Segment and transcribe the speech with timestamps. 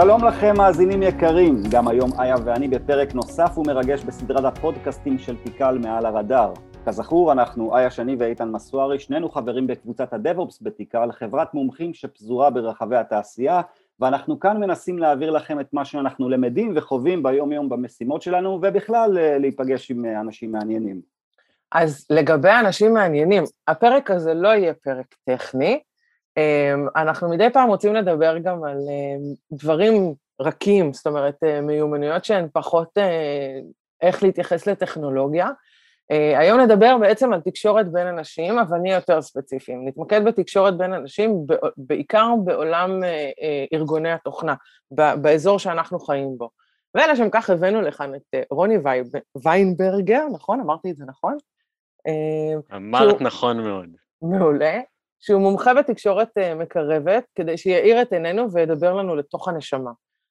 [0.00, 5.78] שלום לכם מאזינים יקרים, גם היום איה ואני בפרק נוסף ומרגש בסדרת הפודקאסטים של תיקל
[5.78, 6.52] מעל הרדאר.
[6.86, 12.96] כזכור, אנחנו איה שני ואיתן מסוארי, שנינו חברים בקבוצת הדב-אופס בתיקל, חברת מומחים שפזורה ברחבי
[12.96, 13.60] התעשייה,
[14.00, 19.18] ואנחנו כאן מנסים להעביר לכם את מה שאנחנו למדים וחווים ביום יום במשימות שלנו, ובכלל
[19.18, 21.00] אה, להיפגש עם אה, אנשים מעניינים.
[21.72, 25.80] אז לגבי אנשים מעניינים, הפרק הזה לא יהיה פרק טכני,
[26.36, 32.24] אמ, אנחנו מדי פעם רוצים לדבר גם על אמ, דברים רכים, זאת אומרת, אה, מיומנויות
[32.24, 32.98] שהן פחות
[34.02, 35.48] איך להתייחס לטכנולוגיה.
[36.10, 39.88] אה, היום נדבר בעצם על תקשורת בין אנשים, אבל נהיה יותר ספציפיים.
[39.88, 41.46] נתמקד בתקשורת בין אנשים,
[41.76, 43.00] בעיקר בעולם
[43.72, 44.54] ארגוני התוכנה,
[44.90, 46.50] באזור שאנחנו חיים בו.
[46.94, 48.76] ולשם כך הבאנו לכאן את רוני
[49.44, 50.60] ויינברגר, נכון?
[50.60, 51.36] אמרתי את זה נכון?
[52.76, 53.22] אמרת שהוא...
[53.22, 53.88] נכון מאוד.
[54.22, 54.80] מעולה.
[55.20, 59.90] שהוא מומחה בתקשורת אה, מקרבת, כדי שיאיר את עינינו וידבר לנו לתוך הנשמה.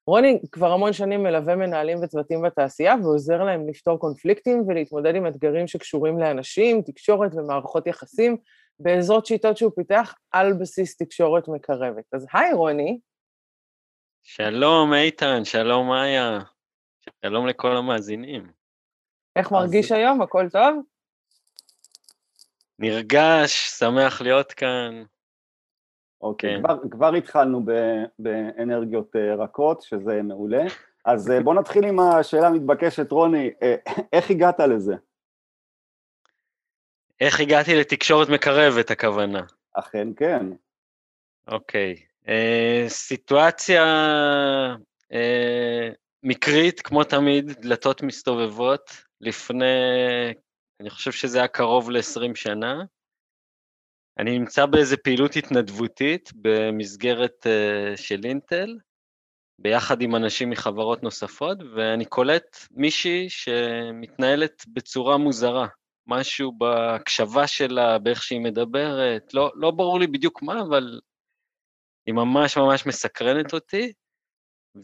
[0.09, 5.67] רוני כבר המון שנים מלווה מנהלים וצוותים בתעשייה ועוזר להם לפתור קונפליקטים ולהתמודד עם אתגרים
[5.67, 8.37] שקשורים לאנשים, תקשורת ומערכות יחסים,
[8.79, 12.03] בעזרות שיטות שהוא פיתח על בסיס תקשורת מקרבת.
[12.13, 12.99] אז היי רוני.
[14.23, 16.39] שלום איתן, שלום מאיה,
[17.25, 18.51] שלום לכל המאזינים.
[19.35, 19.97] איך מרגיש אז...
[19.97, 20.21] היום?
[20.21, 20.83] הכל טוב?
[22.79, 25.03] נרגש, שמח להיות כאן.
[26.21, 26.63] אוקיי, כן.
[26.63, 27.71] כבר, כבר התחלנו ב,
[28.19, 30.63] באנרגיות אה, רכות, שזה מעולה.
[31.05, 33.75] אז אה, בוא נתחיל עם השאלה המתבקשת, רוני, אה,
[34.13, 34.95] איך הגעת לזה?
[37.21, 39.41] איך הגעתי לתקשורת מקרבת, הכוונה?
[39.73, 40.45] אכן כן.
[41.47, 41.95] אוקיי.
[42.27, 43.83] אה, סיטואציה
[45.13, 45.89] אה,
[46.23, 48.91] מקרית, כמו תמיד, דלתות מסתובבות.
[49.21, 49.65] לפני
[50.79, 52.83] אני חושב שזה היה קרוב ל-20 שנה.
[54.19, 58.77] אני נמצא באיזה פעילות התנדבותית במסגרת uh, של אינטל,
[59.61, 65.67] ביחד עם אנשים מחברות נוספות, ואני קולט מישהי שמתנהלת בצורה מוזרה,
[66.07, 70.99] משהו בהקשבה שלה, באיך שהיא מדברת, לא, לא ברור לי בדיוק מה, אבל
[72.05, 73.93] היא ממש ממש מסקרנת אותי,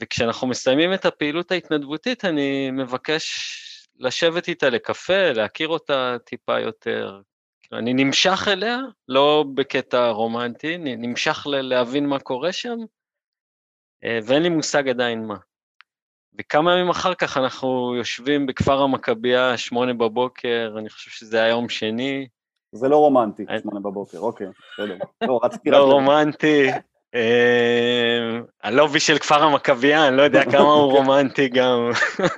[0.02, 3.26] וכשאנחנו מסיימים את הפעילות ההתנדבותית, אני מבקש
[3.96, 7.22] לשבת איתה לקפה, להכיר אותה טיפה יותר.
[7.74, 8.78] אני נמשך אליה,
[9.08, 12.78] לא בקטע רומנטי, נמשך להבין מה קורה שם,
[14.04, 15.36] אה, ואין לי מושג עדיין מה.
[16.40, 21.70] וכמה ימים אחר כך אנחנו יושבים בכפר המכבייה, שמונה בבוקר, אני חושב שזה היה יום
[21.70, 22.28] שני.
[22.72, 24.98] זה לא רומנטי, שמונה בבוקר, אוקיי, בסדר.
[25.22, 25.70] לא, רציתי...
[25.70, 26.68] לא רומנטי.
[27.16, 31.90] אה, הלובי של כפר המכבייה, אני לא יודע כמה הוא רומנטי גם.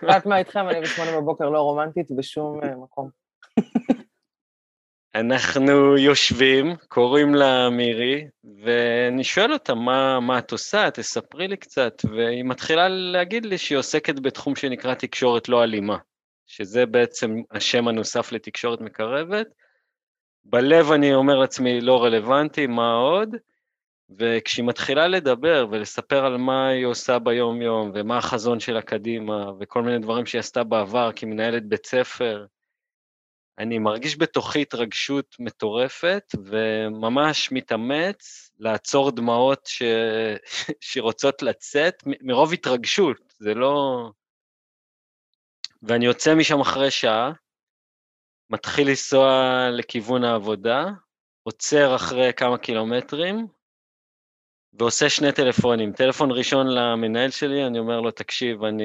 [0.03, 3.09] רק מה איתכם, אני בשמונה בבוקר לא רומנטית בשום אה, מקום.
[5.19, 8.27] אנחנו יושבים, קוראים לה מירי,
[8.63, 10.91] ואני שואל אותה, מה, מה את עושה?
[10.91, 12.01] תספרי לי קצת.
[12.11, 15.97] והיא מתחילה להגיד לי שהיא עוסקת בתחום שנקרא תקשורת לא אלימה,
[16.47, 19.47] שזה בעצם השם הנוסף לתקשורת מקרבת.
[20.45, 23.35] בלב אני אומר לעצמי, לא רלוונטי, מה עוד?
[24.17, 29.99] וכשהיא מתחילה לדבר ולספר על מה היא עושה ביום-יום ומה החזון שלה קדימה וכל מיני
[29.99, 32.45] דברים שהיא עשתה בעבר כמנהלת בית ספר,
[33.59, 39.81] אני מרגיש בתוכי התרגשות מטורפת וממש מתאמץ לעצור דמעות ש...
[40.81, 44.09] שרוצות לצאת מרוב התרגשות, זה לא...
[45.83, 47.31] ואני יוצא משם אחרי שעה,
[48.49, 49.29] מתחיל לנסוע
[49.71, 50.85] לכיוון העבודה,
[51.43, 53.47] עוצר אחרי כמה קילומטרים,
[54.73, 55.93] ועושה שני טלפונים.
[55.93, 58.83] טלפון ראשון למנהל שלי, אני אומר לו, תקשיב, אני,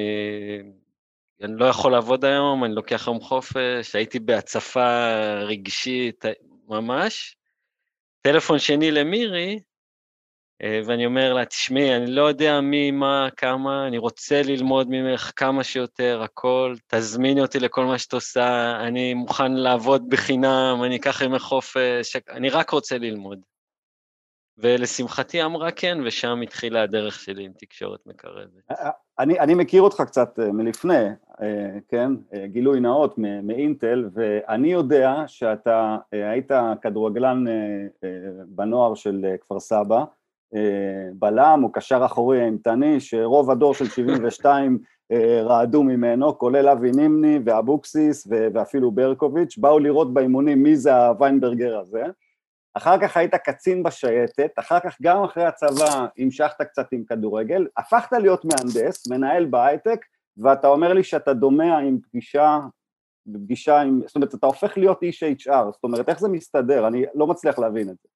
[1.43, 6.25] אני לא יכול לעבוד היום, אני לוקח יום חופש, הייתי בהצפה רגשית
[6.67, 7.35] ממש.
[8.21, 9.59] טלפון שני למירי,
[10.63, 15.31] אה, ואני אומר לה, תשמעי, אני לא יודע מי, מה, כמה, אני רוצה ללמוד ממך
[15.35, 21.21] כמה שיותר, הכל, תזמיני אותי לכל מה שאת עושה, אני מוכן לעבוד בחינם, אני אקח
[21.21, 23.39] ימי חופש, אני רק רוצה ללמוד.
[24.57, 28.47] ולשמחתי אמרה כן, ושם התחילה הדרך שלי עם תקשורת מקרבת.
[28.71, 28.89] אה, אה,
[29.19, 31.09] אני, אני מכיר אותך קצת אה, מלפני,
[31.87, 32.11] כן,
[32.45, 36.51] גילוי נאות מאינטל, ואני יודע שאתה היית
[36.81, 37.43] כדורגלן
[38.47, 40.03] בנוער של כפר סבא,
[41.13, 44.79] בלם או קשר אחורי אימתני, שרוב הדור של 72
[45.43, 52.03] רעדו ממנו, כולל אבי נימני ואבוקסיס ואפילו ברקוביץ', באו לראות באימונים מי זה הוויינברגר הזה.
[52.73, 58.11] אחר כך היית קצין בשייטת, אחר כך גם אחרי הצבא המשכת קצת עם כדורגל, הפכת
[58.11, 60.05] להיות מהנדס, מנהל בהייטק,
[60.37, 62.59] ואתה אומר לי שאתה דומה עם פגישה,
[63.25, 66.87] בפגישה עם, זאת אומרת, אתה הופך להיות איש HR, זאת אומרת, איך זה מסתדר?
[66.87, 68.09] אני לא מצליח להבין את זה.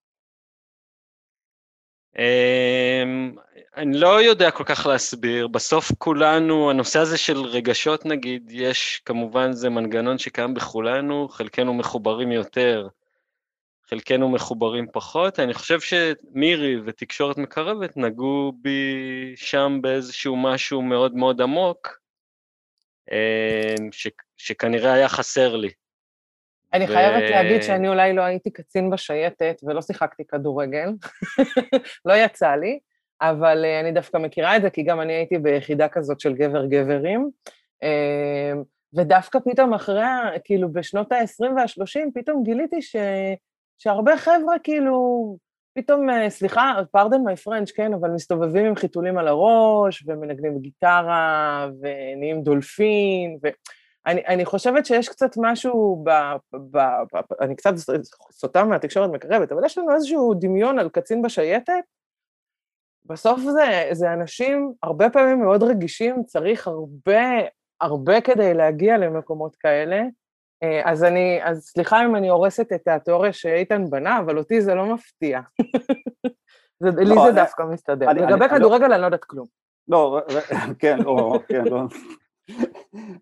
[2.17, 3.35] אמ,
[3.75, 9.51] אני לא יודע כל כך להסביר, בסוף כולנו, הנושא הזה של רגשות נגיד, יש כמובן
[9.51, 12.87] זה מנגנון שקיים בכולנו, חלקנו מחוברים יותר,
[13.89, 21.41] חלקנו מחוברים פחות, אני חושב שמירי ותקשורת מקרבת נגעו בי שם באיזשהו משהו מאוד מאוד
[21.41, 21.99] עמוק,
[23.11, 24.07] אמ, ש,
[24.37, 25.69] שכנראה היה חסר לי.
[26.73, 26.87] אני ו...
[26.87, 30.89] חייבת להגיד שאני אולי לא הייתי קצין בשייטת ולא שיחקתי כדורגל,
[32.05, 32.79] לא יצא לי,
[33.21, 37.29] אבל uh, אני דווקא מכירה את זה, כי גם אני הייתי ביחידה כזאת של גבר-גברים,
[37.83, 38.57] uh,
[38.97, 40.03] ודווקא פתאום אחרי,
[40.43, 42.95] כאילו, בשנות ה-20 וה-30, פתאום גיליתי ש...
[43.77, 45.37] שהרבה חבר'ה, כאילו,
[45.73, 51.67] פתאום, uh, סליחה, פרדן מי פרנץ', כן, אבל מסתובבים עם חיתולים על הראש, ומנגנים גיטרה,
[51.81, 53.47] ונהיים דולפין, ו...
[54.07, 56.09] אני, אני חושבת שיש קצת משהו, ב,
[56.53, 56.79] ב, ב,
[57.13, 57.73] ב, אני קצת
[58.31, 61.73] סוטה מהתקשורת מקרבת, אבל יש לנו איזשהו דמיון על קצין בשייטת.
[63.05, 67.21] בסוף זה, זה אנשים הרבה פעמים מאוד רגישים, צריך הרבה,
[67.81, 70.03] הרבה כדי להגיע למקומות כאלה.
[70.63, 74.75] אה, אז אני, אז סליחה אם אני הורסת את התיאוריה שאיתן בנה, אבל אותי זה
[74.75, 75.39] לא מפתיע.
[76.83, 78.09] זה, לי לא, זה דווקא מסתדר.
[78.09, 79.45] לגבי אני, לא- כדורגל אני לא יודעת כלום.
[79.87, 80.21] לא,
[80.79, 81.81] כן, או, כן, לא.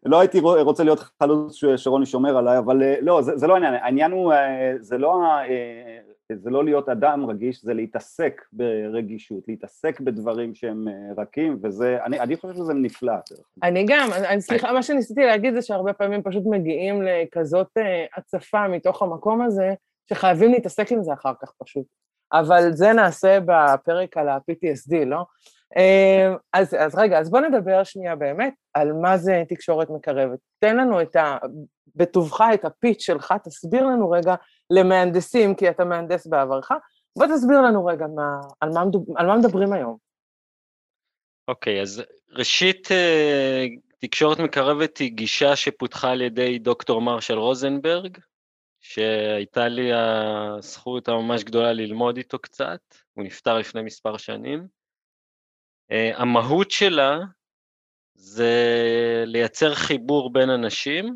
[0.06, 3.74] לא הייתי רוצה להיות חלוץ שרוני שומר עליי, אבל אה, לא, זה, זה לא העניין,
[3.74, 5.98] העניין הוא, אה, זה לא, אה,
[6.36, 10.88] זה לא להיות אדם רגיש, זה להתעסק ברגישות, להתעסק בדברים שהם
[11.18, 13.14] רכים, וזה, אני, אני חושב שזה נפלא.
[13.64, 17.78] אני גם, אני, סליחה, מה שניסיתי להגיד זה שהרבה פעמים פשוט מגיעים לכזאת
[18.18, 19.74] הצפה מתוך המקום הזה,
[20.10, 21.86] שחייבים להתעסק עם זה אחר כך פשוט.
[22.34, 25.26] אבל זה נעשה בפרק על ה-PTSD, לא?
[25.78, 30.40] אמ, אז, אז רגע, אז בוא נדבר שנייה באמת על מה זה תקשורת מקרבת.
[30.60, 31.38] תן לנו את ה...
[31.96, 34.36] בטובך את הפיץ' שלך, תסביר לנו רגע
[34.70, 36.72] למהנדסים, כי אתה מהנדס בעברך,
[37.18, 38.82] בוא תסביר לנו רגע מה, על, מה,
[39.16, 39.98] על מה מדברים היום.
[41.48, 43.66] אוקיי, okay, אז ראשית, אה,
[44.00, 48.18] תקשורת מקרבת היא גישה שפותחה על ידי דוקטור מרשל רוזנברג,
[48.82, 52.82] שהייתה לי הזכות הממש גדולה ללמוד איתו קצת,
[53.14, 54.68] הוא נפטר לפני מספר שנים.
[55.92, 57.20] Uh, המהות שלה
[58.16, 58.54] זה
[59.26, 61.16] לייצר חיבור בין אנשים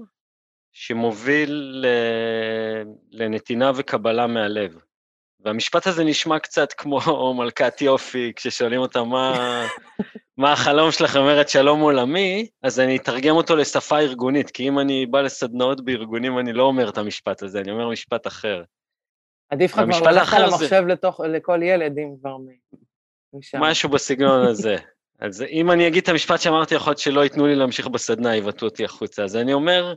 [0.71, 1.85] שמוביל
[3.11, 4.79] לנתינה וקבלה מהלב.
[5.39, 6.99] והמשפט הזה נשמע קצת כמו
[7.37, 9.65] מלכת יופי, כששואלים אותה מה,
[10.37, 15.05] מה החלום שלך אומרת שלום עולמי, אז אני אתרגם אותו לשפה ארגונית, כי אם אני
[15.05, 18.63] בא לסדנאות בארגונים, אני לא אומר את המשפט הזה, אני אומר משפט אחר.
[19.49, 20.81] עדיף לך כבר לקחת על המחשב זה...
[20.81, 22.37] לתוך, לכל ילד, אם כבר.
[23.59, 24.75] משהו בסגנון הזה.
[25.19, 28.67] אז אם אני אגיד את המשפט שאמרתי, יכול להיות שלא ייתנו לי להמשיך בסדנה, יבטאו
[28.67, 29.23] אותי החוצה.
[29.23, 29.93] אז אני אומר,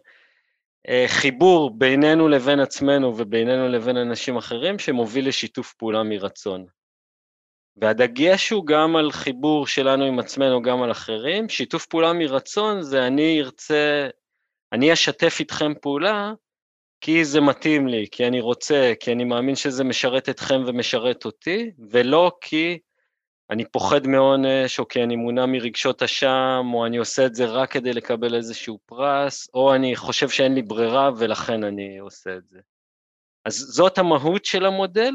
[0.89, 6.67] אה, חיבור בינינו לבין עצמנו ובינינו לבין אנשים אחרים שמוביל לשיתוף פעולה מרצון.
[7.77, 11.49] והדגש הוא גם על חיבור שלנו עם עצמנו, גם על אחרים.
[11.49, 14.09] שיתוף פעולה מרצון זה אני ארצה,
[14.73, 16.33] אני אשתף איתכם פעולה
[17.01, 21.71] כי זה מתאים לי, כי אני רוצה, כי אני מאמין שזה משרת אתכם ומשרת אותי,
[21.91, 22.79] ולא כי
[23.53, 27.73] אני פוחד מעונש, או כי אני מונע מרגשות אשם, או אני עושה את זה רק
[27.73, 32.59] כדי לקבל איזשהו פרס, או אני חושב שאין לי ברירה ולכן אני עושה את זה.
[33.45, 35.13] אז זאת המהות של המודל,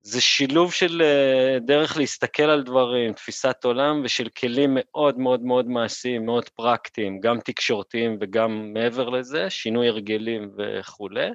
[0.00, 5.66] זה שילוב של אה, דרך להסתכל על דברים, תפיסת עולם ושל כלים מאוד מאוד מאוד
[5.66, 11.28] מעשיים, מאוד פרקטיים, גם תקשורתיים וגם מעבר לזה, שינוי הרגלים וכולי.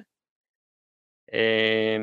[1.34, 1.96] אה,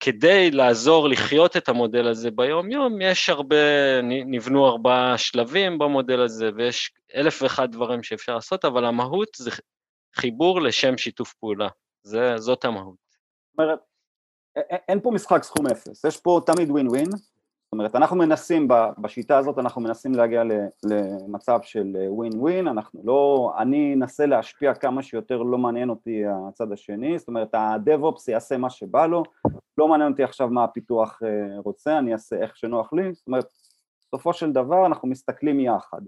[0.00, 3.56] וכדי לעזור לחיות את המודל הזה ביום-יום, יש הרבה,
[4.02, 9.50] נבנו ארבעה שלבים במודל הזה, ויש אלף ואחד דברים שאפשר לעשות, אבל המהות זה
[10.14, 11.68] חיבור לשם שיתוף פעולה.
[12.02, 12.96] זה, זאת המהות.
[13.50, 13.78] זאת אומרת,
[14.88, 17.08] אין פה משחק סכום אפס, יש פה תמיד ווין ווין,
[17.70, 20.42] זאת אומרת אנחנו מנסים, בשיטה הזאת אנחנו מנסים להגיע
[20.84, 26.72] למצב של ווין ווין, אנחנו לא, אני אנסה להשפיע כמה שיותר, לא מעניין אותי הצד
[26.72, 29.22] השני, זאת אומרת הדב-אופס יעשה מה שבא לו,
[29.78, 33.46] לא מעניין אותי עכשיו מה הפיתוח אה, רוצה, אני אעשה איך שנוח לי, זאת אומרת
[34.00, 36.00] בסופו של דבר אנחנו מסתכלים יחד.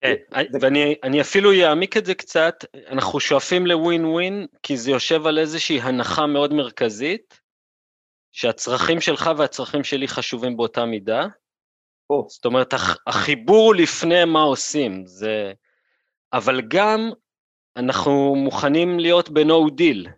[0.00, 0.14] כן,
[0.60, 2.54] ואני אפילו אעמיק את זה קצת,
[2.88, 7.45] אנחנו שואפים לווין ווין, כי זה יושב על איזושהי הנחה מאוד מרכזית,
[8.36, 11.26] שהצרכים שלך והצרכים שלי חשובים באותה מידה.
[12.12, 12.24] Oh.
[12.28, 12.74] זאת אומרת,
[13.06, 15.52] החיבור לפני מה עושים, זה...
[16.32, 17.10] אבל גם
[17.76, 20.08] אנחנו מוכנים להיות ב-no deal.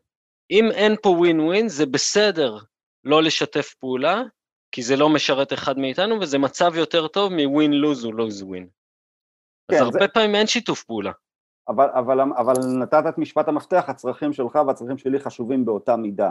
[0.51, 2.59] אם אין פה ווין ווין, זה בסדר
[3.05, 4.23] לא לשתף פעולה,
[4.73, 8.69] כי זה לא משרת אחד מאיתנו, וזה מצב יותר טוב מווין לוז או לוז ווין.
[9.69, 11.13] אז כן, הרבה זה- פעמים אין שיתוף פעולה.
[11.69, 16.31] אבל, אבל, אבל נתת את משפט המפתח, הצרכים שלך והצרכים שלי חשובים באותה מידה.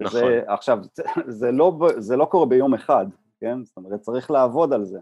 [0.00, 0.20] נכון.
[0.20, 0.78] זה, עכשיו,
[1.26, 3.06] זה, לא, זה לא קורה ביום אחד,
[3.40, 3.64] כן?
[3.64, 4.98] זאת אומרת, צריך לעבוד על זה.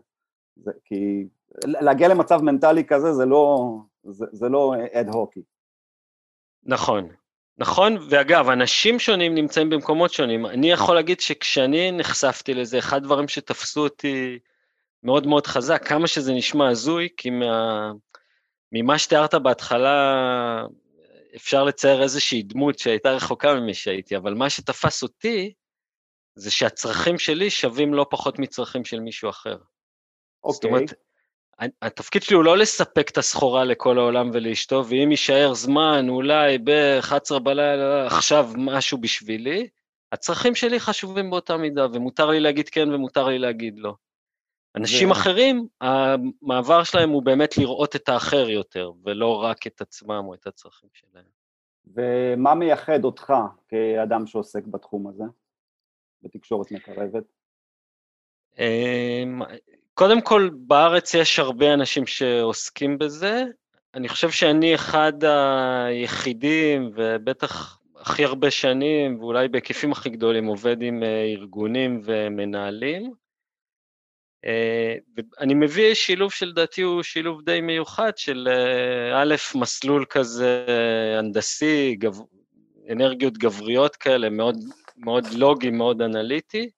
[0.57, 1.27] זה כי
[1.65, 3.73] להגיע למצב מנטלי כזה זה לא,
[4.05, 5.43] זה, זה לא אד הוקי.
[6.65, 7.09] נכון.
[7.59, 10.47] נכון, ואגב, אנשים שונים נמצאים במקומות שונים.
[10.47, 14.39] אני יכול להגיד שכשאני נחשפתי לזה, אחד הדברים שתפסו אותי
[15.03, 17.93] מאוד מאוד חזק, כמה שזה נשמע הזוי, כי מה,
[18.73, 20.67] ממה שתיארת בהתחלה,
[21.37, 25.53] אפשר לצייר איזושהי דמות שהייתה רחוקה ממי שהייתי, אבל מה שתפס אותי,
[26.35, 29.57] זה שהצרכים שלי שווים לא פחות מצרכים של מישהו אחר.
[29.57, 30.93] זאת אוקיי, אומרת,
[31.59, 36.59] ה- התפקיד שלי הוא לא לספק את הסחורה לכל העולם ולאשתו, ואם יישאר זמן, אולי
[36.59, 39.69] ב-11 בלילה, עכשיו משהו בשבילי,
[40.13, 43.95] הצרכים שלי חשובים באותה מידה, ומותר לי להגיד כן ומותר לי להגיד לא.
[44.77, 50.25] אנשים ו- אחרים, המעבר שלהם הוא באמת לראות את האחר יותר, ולא רק את עצמם
[50.25, 51.25] או את הצרכים שלהם.
[51.87, 53.33] ומה מייחד אותך
[53.69, 55.25] כאדם שעוסק בתחום הזה,
[56.23, 57.25] בתקשורת מקרבת?
[58.59, 59.43] אמ,
[59.95, 63.45] קודם כל, בארץ יש הרבה אנשים שעוסקים בזה.
[63.95, 71.03] אני חושב שאני אחד היחידים, ובטח הכי הרבה שנים, ואולי בהיקפים הכי גדולים, עובד עם
[71.03, 73.13] אה, ארגונים ומנהלים.
[74.47, 80.67] אה, ואני מביא שילוב שלדעתי הוא שילוב די מיוחד של אה, א', מסלול כזה
[81.19, 82.19] הנדסי, גב...
[82.93, 84.57] אנרגיות גבריות כאלה, מאוד,
[84.97, 86.71] מאוד לוגי, מאוד אנליטי.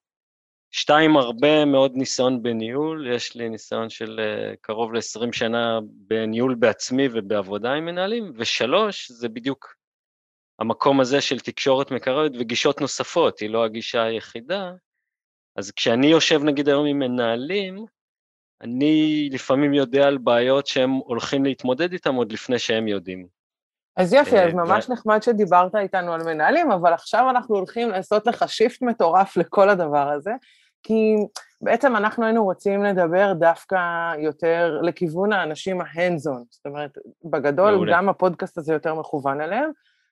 [0.70, 4.20] שתיים, הרבה מאוד ניסיון בניהול, יש לי ניסיון של
[4.60, 9.74] קרוב ל-20 שנה בניהול בעצמי ובעבודה עם מנהלים, ושלוש, זה בדיוק
[10.58, 14.72] המקום הזה של תקשורת מקרבת וגישות נוספות, היא לא הגישה היחידה.
[15.56, 17.86] אז כשאני יושב נגיד היום עם מנהלים,
[18.60, 23.26] אני לפעמים יודע על בעיות שהם הולכים להתמודד איתם עוד לפני שהם יודעים.
[23.96, 28.26] אז יופי, אה, אז ממש נחמד שדיברת איתנו על מנהלים, אבל עכשיו אנחנו הולכים לעשות
[28.26, 30.32] לך שיפט מטורף לכל הדבר הזה,
[30.82, 31.14] כי
[31.60, 33.78] בעצם אנחנו היינו רוצים לדבר דווקא
[34.18, 37.96] יותר לכיוון האנשים ההנדזון, זאת אומרת, בגדול מעולה.
[37.96, 39.70] גם הפודקאסט הזה יותר מכוון אליהם,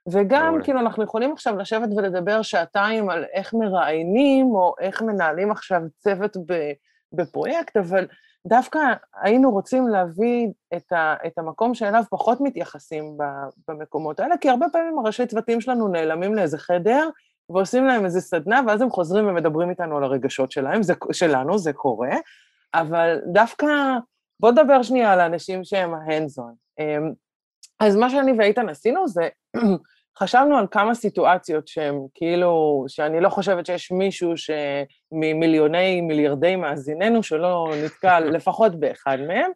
[0.09, 0.59] וגם.
[0.63, 6.37] כאילו אנחנו יכולים עכשיו לשבת ולדבר שעתיים על איך מראיינים, או איך מנהלים עכשיו צוות
[7.13, 8.07] בפרויקט, אבל
[8.47, 8.79] דווקא
[9.23, 13.17] היינו רוצים להביא את, ה, את המקום שאליו פחות מתייחסים
[13.69, 17.09] במקומות האלה, כי הרבה פעמים הראשי צוותים שלנו נעלמים לאיזה חדר,
[17.51, 21.73] ועושים להם איזה סדנה, ואז הם חוזרים ומדברים איתנו על הרגשות שלהם, זה, שלנו, זה
[21.73, 22.17] קורה,
[22.75, 23.67] אבל דווקא,
[24.41, 26.55] בוא נדבר שנייה על האנשים שהם ההנדזון.
[27.81, 29.29] אז מה שאני ואיתן עשינו זה,
[30.19, 37.73] חשבנו על כמה סיטואציות שהן כאילו, שאני לא חושבת שיש מישהו שממיליוני, מיליארדי מאזיננו שלא
[37.85, 39.51] נתקל לפחות באחד מהם,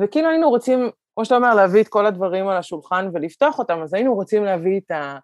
[0.00, 3.94] וכאילו היינו רוצים, כמו שאתה אומר, להביא את כל הדברים על השולחן ולפתוח אותם, אז
[3.94, 5.18] היינו רוצים להביא את, ה,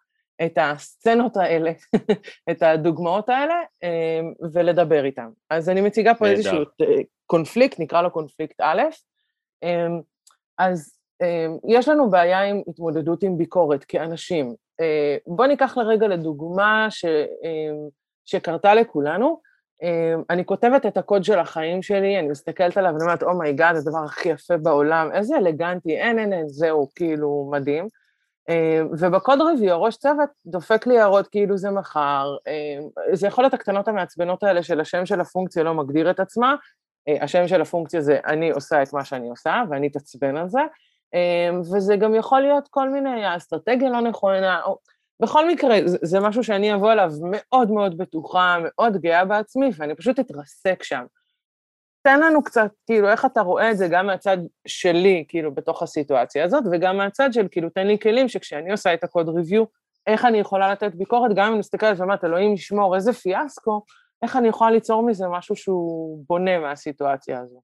[0.44, 1.72] את הסצנות האלה,
[2.50, 5.28] את הדוגמאות האלה, אמ, ולדבר איתם.
[5.50, 6.26] אז אני מציגה פה.
[6.26, 6.87] איזשהו אה,
[7.26, 8.82] קונפליקט, נקרא לו קונפליקט א',
[9.62, 10.00] אמ,
[10.58, 14.54] אז אמ, יש לנו בעיה עם התמודדות עם ביקורת כאנשים.
[14.80, 17.88] אה, בואו ניקח לרגע לדוגמה ש, אמ,
[18.25, 19.40] שקרתה לכולנו.
[19.82, 23.50] אמ, אני כותבת את הקוד של החיים שלי, אני מסתכלת עליו ואני אומרת, oh my
[23.50, 27.87] god, זה הדבר הכי יפה בעולם, איזה אלגנטי, אין, אין, אין, זהו, כאילו, מדהים.
[29.00, 32.37] וב code review, ראש צוות דופק לי הערות כאילו אין מחר.
[33.12, 36.54] זה יכול להיות הקטנות המעצבנות האלה של השם של הפונקציה לא מגדיר את עצמה,
[37.08, 40.60] אה, השם של הפונקציה זה אני עושה את מה שאני עושה, ואני אתעצבן על זה,
[41.61, 44.79] וזה גם יכול להיות כל מיני, האסטרטגיה לא נכונה, או...
[45.23, 49.95] בכל מקרה, זה, זה משהו שאני אבוא אליו מאוד מאוד בטוחה, מאוד גאה בעצמי, ואני
[49.95, 51.05] פשוט אתרסק שם.
[52.02, 54.37] תן לנו קצת, כאילו, איך אתה רואה את זה גם מהצד
[54.67, 59.05] שלי, כאילו, בתוך הסיטואציה הזאת, וגם מהצד של, כאילו, תן לי כלים שכשאני עושה את
[59.05, 59.64] הקוד ריוויו,
[60.07, 63.83] איך אני יכולה לתת ביקורת, גם אם אני מסתכלת ואומרת, אלוהים ישמור, איזה פיאסקו,
[64.23, 67.61] איך אני יכולה ליצור מזה משהו שהוא בונה מהסיטואציה הזו.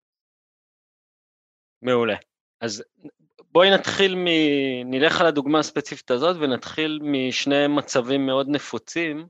[1.83, 2.17] מעולה.
[2.61, 2.85] אז
[3.53, 4.27] בואי נתחיל מ...
[4.85, 9.27] נלך על הדוגמה הספציפית הזאת ונתחיל משני מצבים מאוד נפוצים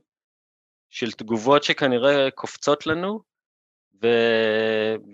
[0.89, 3.21] של תגובות שכנראה קופצות לנו,
[4.03, 4.07] ו...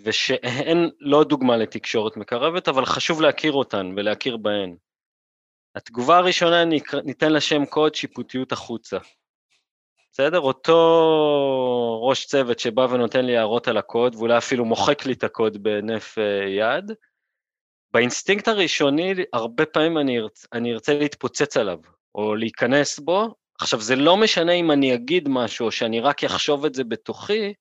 [0.04, 4.76] ושהן לא דוגמה לתקשורת מקרבת, אבל חשוב להכיר אותן ולהכיר בהן.
[5.76, 6.66] התגובה הראשונה.
[7.04, 8.98] ניתן לה שם קוד שיפוטיות החוצה.
[10.12, 10.40] בסדר?
[10.40, 10.78] אותו
[12.04, 16.18] ראש צוות שבא ונותן לי הערות על הקוד, ואולי אפילו מוחק לי את הקוד בהינף
[16.18, 16.92] אה, יד,
[17.94, 21.80] באינסטינקט הראשוני, הרבה פעמים אני ארצה, אני ארצה להתפוצץ עליו,
[22.16, 26.66] או להיכנס בו, עכשיו, זה לא משנה אם אני אגיד משהו או שאני רק אחשוב
[26.66, 27.54] את זה בתוכי,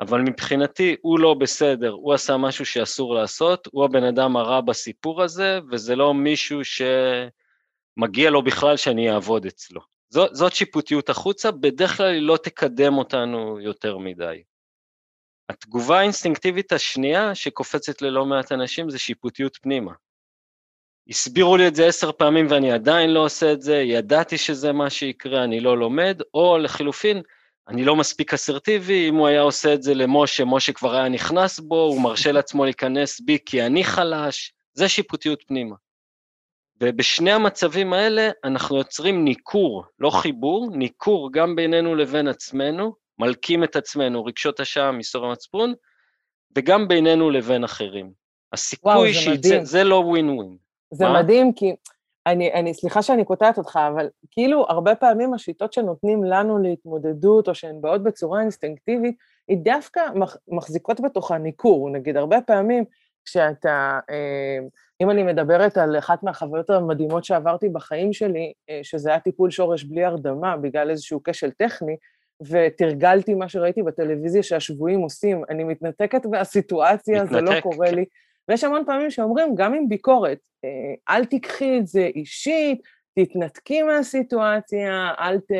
[0.00, 5.22] אבל מבחינתי הוא לא בסדר, הוא עשה משהו שאסור לעשות, הוא הבן אדם הרע בסיפור
[5.22, 9.80] הזה, וזה לא מישהו שמגיע לו בכלל שאני אעבוד אצלו.
[10.10, 14.42] זאת, זאת שיפוטיות החוצה, בדרך כלל היא לא תקדם אותנו יותר מדי.
[15.48, 19.92] התגובה האינסטינקטיבית השנייה שקופצת ללא מעט אנשים זה שיפוטיות פנימה.
[21.08, 24.90] הסבירו לי את זה עשר פעמים ואני עדיין לא עושה את זה, ידעתי שזה מה
[24.90, 27.22] שיקרה, אני לא לומד, או לחילופין,
[27.68, 31.60] אני לא מספיק אסרטיבי, אם הוא היה עושה את זה למשה, משה כבר היה נכנס
[31.60, 35.74] בו, הוא מרשה לעצמו להיכנס בי כי אני חלש, זה שיפוטיות פנימה.
[36.80, 43.76] ובשני המצבים האלה אנחנו יוצרים ניכור, לא חיבור, ניכור גם בינינו לבין עצמנו, מלקים את
[43.76, 45.74] עצמנו, רגשות השעה, מיסור המצפון,
[46.56, 48.12] וגם בינינו לבין אחרים.
[48.52, 50.56] הסיכוי וואו, שיצא, זה לא ווין ווין.
[50.90, 51.22] זה מה?
[51.22, 51.74] מדהים, כי
[52.26, 57.54] אני, אני, סליחה שאני קוטעת אותך, אבל כאילו הרבה פעמים השיטות שנותנים לנו להתמודדות, או
[57.54, 59.16] שהן באות בצורה אינסטינקטיבית,
[59.48, 61.90] היא דווקא מח, מחזיקות בתוכה ניכור.
[61.90, 62.84] נגיד, הרבה פעמים
[63.24, 64.58] כשאתה, אה,
[65.02, 69.84] אם אני מדברת על אחת מהחוויות המדהימות שעברתי בחיים שלי, אה, שזה היה טיפול שורש
[69.84, 71.96] בלי הרדמה בגלל איזשהו כשל טכני,
[72.46, 77.32] ותרגלתי מה שראיתי בטלוויזיה שהשבויים עושים, אני מתנתקת מהסיטואציה, מתנתק.
[77.32, 78.04] זה לא קורה לי.
[78.48, 82.82] ויש המון פעמים שאומרים, גם עם ביקורת, אה, אל תיקחי את זה אישית,
[83.18, 85.52] תתנתקי מהסיטואציה, אל ת...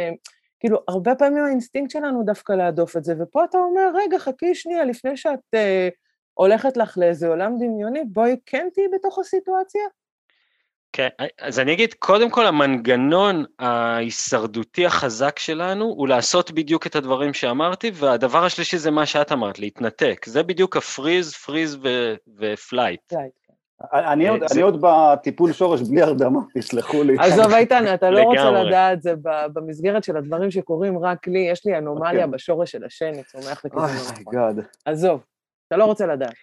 [0.61, 4.85] כאילו, הרבה פעמים האינסטינקט שלנו דווקא להדוף את זה, ופה אתה אומר, רגע, חכי שנייה,
[4.85, 5.59] לפני שאת uh,
[6.35, 9.83] הולכת לך לאיזה עולם דמיוני, בואי כן תהיי בתוך הסיטואציה.
[10.93, 11.09] כן,
[11.41, 17.91] אז אני אגיד, קודם כל המנגנון ההישרדותי החזק שלנו הוא לעשות בדיוק את הדברים שאמרתי,
[17.95, 20.25] והדבר השלישי זה מה שאת אמרת, להתנתק.
[20.27, 21.79] זה בדיוק ה freeze, freeze
[22.39, 23.13] ו flight.
[23.93, 27.17] אני עוד, אני עוד בטיפול שורש בלי הרדמה, תסלחו לי.
[27.19, 29.15] עזוב איתן, אתה לא רוצה לדעת זה
[29.53, 32.27] במסגרת של הדברים שקורים רק לי, יש לי אנומליה אוקיי.
[32.27, 33.91] בשורש של השן, צומח לכיוון
[34.21, 34.57] נכון.
[34.85, 35.25] עזוב,
[35.69, 36.35] אתה לא רוצה לדעת.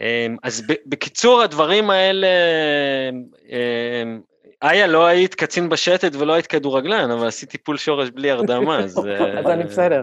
[0.00, 2.28] אמ, אז בקיצור, הדברים האלה,
[3.48, 4.20] אמ,
[4.62, 8.98] איה, לא היית קצין בשטח ולא היית כדורגלן, אבל עשית טיפול שורש בלי הרדמה, אז...
[9.38, 10.02] אז אני בסדר.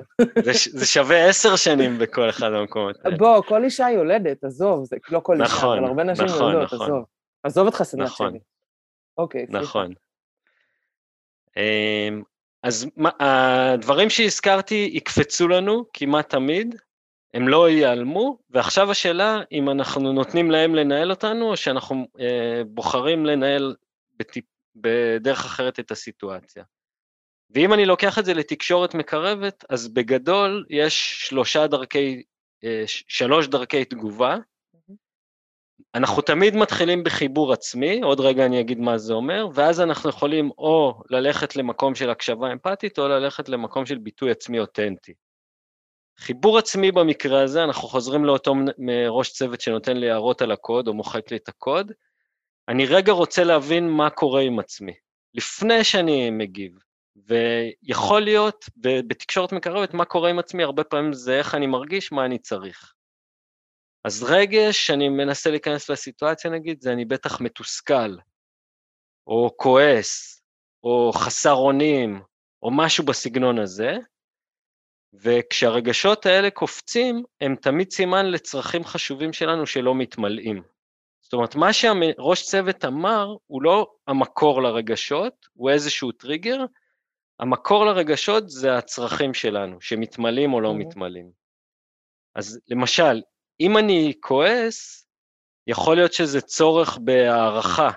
[0.56, 3.17] זה שווה עשר שנים בכל אחד המקומות האלה.
[3.17, 6.73] בוא, כל אישה יולדת, עזוב, זה לא כל אישה, נכון, אבל הרבה נשים נכון, יולדות,
[6.73, 6.88] נכון.
[6.88, 7.03] עזוב.
[7.43, 8.10] עזוב אותך סדנת.
[8.12, 8.39] שלי.
[9.17, 9.45] אוקיי.
[9.49, 9.93] נכון.
[11.58, 12.21] אמ,
[12.63, 12.88] אז
[13.19, 16.75] הדברים שהזכרתי יקפצו לנו כמעט תמיד,
[17.34, 23.26] הם לא ייעלמו, ועכשיו השאלה אם אנחנו נותנים להם לנהל אותנו, או שאנחנו אה, בוחרים
[23.26, 23.76] לנהל
[24.17, 26.63] בטיפ, בדרך אחרת את הסיטואציה.
[27.50, 32.24] ואם אני לוקח את זה לתקשורת מקרבת, אז בגדול יש שלושה דרכי,
[32.63, 34.38] אה, שלוש דרכי תגובה.
[35.96, 40.50] אנחנו תמיד מתחילים בחיבור עצמי, עוד רגע אני אגיד מה זה אומר, ואז אנחנו יכולים
[40.58, 45.13] או ללכת למקום של הקשבה אמפתית, או ללכת למקום של ביטוי עצמי אותנטי.
[46.17, 48.54] חיבור עצמי במקרה הזה, אנחנו חוזרים לאותו
[49.10, 51.91] ראש צוות שנותן לי הערות על הקוד, או מוחק לי את הקוד.
[52.67, 54.93] אני רגע רוצה להבין מה קורה עם עצמי,
[55.34, 56.71] לפני שאני מגיב.
[57.15, 62.26] ויכול להיות, בתקשורת מקרבת, מה קורה עם עצמי, הרבה פעמים זה איך אני מרגיש, מה
[62.26, 62.93] אני צריך.
[64.04, 68.17] אז רגש, שאני מנסה להיכנס לסיטואציה נגיד, זה אני בטח מתוסכל,
[69.28, 70.41] או כועס,
[70.84, 72.21] או חסר אונים,
[72.63, 73.97] או משהו בסגנון הזה,
[75.13, 80.62] וכשהרגשות האלה קופצים, הם תמיד סימן לצרכים חשובים שלנו שלא מתמלאים.
[81.21, 86.65] זאת אומרת, מה שהראש צוות אמר הוא לא המקור לרגשות, הוא איזשהו טריגר,
[87.39, 90.73] המקור לרגשות זה הצרכים שלנו, שמתמלאים או לא mm-hmm.
[90.73, 91.32] מתמלאים.
[92.36, 93.21] אז למשל,
[93.60, 95.08] אם אני כועס,
[95.67, 97.89] יכול להיות שזה צורך בהערכה,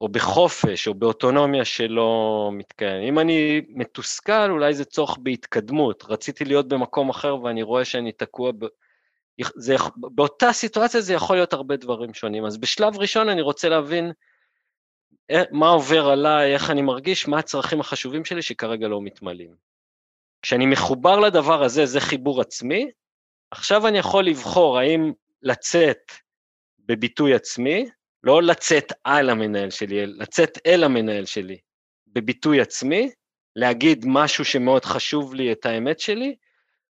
[0.00, 3.02] או בחופש, או באוטונומיה שלא מתקיים.
[3.02, 6.04] אם אני מתוסכל, אולי זה צורך בהתקדמות.
[6.08, 8.66] רציתי להיות במקום אחר ואני רואה שאני תקוע ב...
[9.56, 12.44] זה, באותה סיטואציה זה יכול להיות הרבה דברים שונים.
[12.44, 14.12] אז בשלב ראשון אני רוצה להבין
[15.30, 19.54] אה, מה עובר עליי, איך אני מרגיש, מה הצרכים החשובים שלי שכרגע לא מתמלאים.
[20.42, 22.90] כשאני מחובר לדבר הזה, זה חיבור עצמי,
[23.50, 26.12] עכשיו אני יכול לבחור האם לצאת
[26.78, 27.88] בביטוי עצמי,
[28.24, 31.58] לא לצאת על המנהל שלי, לצאת אל המנהל שלי,
[32.06, 33.10] בביטוי עצמי,
[33.56, 36.36] להגיד משהו שמאוד חשוב לי, את האמת שלי,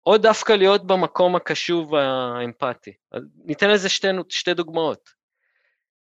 [0.05, 2.93] או דווקא להיות במקום הקשוב האמפתי.
[3.35, 5.09] ניתן לזה שתי, שתי דוגמאות.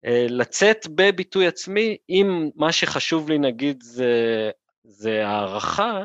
[0.06, 4.52] אה, לצאת בביטוי עצמי, אם מה שחשוב לי נגיד זה,
[4.84, 6.04] זה הערכה,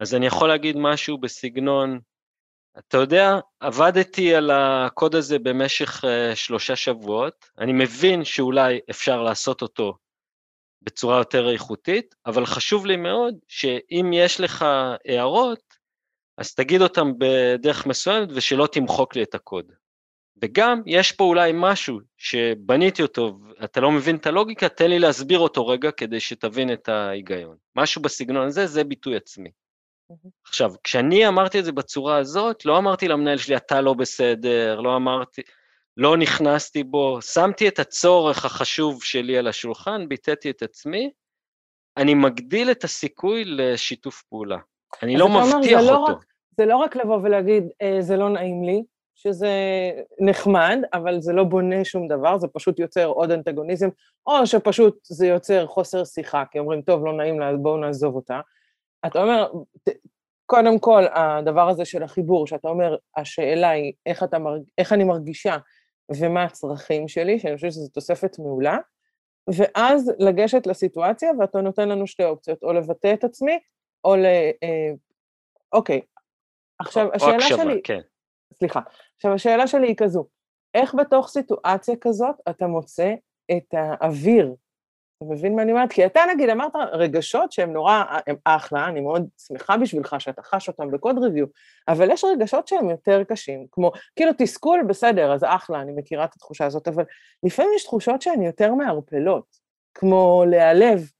[0.00, 2.00] אז אני יכול להגיד משהו בסגנון,
[2.78, 9.62] אתה יודע, עבדתי על הקוד הזה במשך uh, שלושה שבועות, אני מבין שאולי אפשר לעשות
[9.62, 9.98] אותו
[10.82, 14.64] בצורה יותר איכותית, אבל חשוב לי מאוד שאם יש לך
[15.04, 15.62] הערות,
[16.38, 19.72] אז תגיד אותם בדרך מסוימת ושלא תמחוק לי את הקוד.
[20.42, 25.38] וגם, יש פה אולי משהו שבניתי אותו, אתה לא מבין את הלוגיקה, תן לי להסביר
[25.38, 27.56] אותו רגע כדי שתבין את ההיגיון.
[27.76, 29.50] משהו בסגנון הזה, זה ביטוי עצמי.
[30.48, 34.96] עכשיו, כשאני אמרתי את זה בצורה הזאת, לא אמרתי למנהל שלי, אתה לא בסדר, לא
[34.96, 35.42] אמרתי,
[35.96, 41.10] לא נכנסתי בו, שמתי את הצורך החשוב שלי על השולחן, ביטאתי את עצמי,
[41.96, 44.58] אני מגדיל את הסיכוי לשיתוף פעולה.
[45.02, 46.12] אני לא מבטיח לא אותו.
[46.12, 46.24] רק,
[46.56, 48.82] זה לא רק לבוא ולהגיד, אה, זה לא נעים לי,
[49.14, 49.50] שזה
[50.20, 53.88] נחמד, אבל זה לא בונה שום דבר, זה פשוט יוצר עוד אנטגוניזם,
[54.26, 58.40] או שפשוט זה יוצר חוסר שיחה, כי אומרים, טוב, לא נעים לה, בואו נעזוב אותה.
[59.06, 59.52] אתה אומר,
[60.46, 64.62] קודם כל, הדבר הזה של החיבור, שאתה אומר, השאלה היא איך, אתה מרג...
[64.78, 65.56] איך אני מרגישה
[66.20, 68.78] ומה הצרכים שלי, שאני חושבת שזו תוספת מעולה,
[69.54, 73.58] ואז לגשת לסיטואציה, ואתה נותן לנו שתי אופציות, או לבטא את עצמי,
[74.04, 74.24] או ל...
[74.62, 74.92] אה,
[75.72, 76.00] אוקיי,
[76.78, 77.80] עכשיו, השאלה או הקשבה, שלי...
[77.84, 78.00] כן.
[78.54, 78.80] סליחה.
[79.16, 80.26] עכשיו, השאלה שלי היא כזו,
[80.74, 83.14] איך בתוך סיטואציה כזאת אתה מוצא
[83.52, 84.54] את האוויר?
[85.16, 85.92] אתה מבין מה אני אומרת?
[85.92, 90.68] כי אתה נגיד אמרת רגשות שהם נורא, הם אחלה, אני מאוד שמחה בשבילך שאתה חש
[90.68, 91.46] אותם בקוד ריוויו,
[91.88, 96.34] אבל יש רגשות שהם יותר קשים, כמו, כאילו תסכול בסדר, אז אחלה, אני מכירה את
[96.34, 97.04] התחושה הזאת, אבל
[97.42, 99.44] לפעמים יש תחושות שהן יותר מערפלות,
[99.94, 101.10] כמו להיעלב,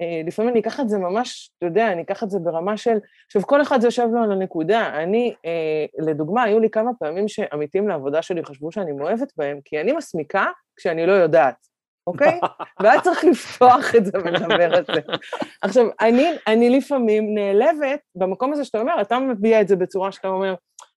[0.00, 2.98] אה, לפעמים אני אקח את זה ממש, אתה יודע, אני אקח את זה ברמה של...
[3.26, 5.02] עכשיו, כל אחד זה יושב לו על הנקודה.
[5.02, 9.80] אני, אה, לדוגמה, היו לי כמה פעמים שעמיתים לעבודה שלי חשבו שאני מאוהבת בהם, כי
[9.80, 10.46] אני מסמיקה
[10.76, 11.75] כשאני לא יודעת,
[12.06, 12.40] אוקיי?
[12.80, 15.00] והיה צריך לפתוח את זה ולדבר על זה.
[15.62, 20.28] עכשיו, אני, אני לפעמים נעלבת במקום הזה שאתה אומר, אתה מביע את זה בצורה שאתה
[20.28, 20.54] אומר,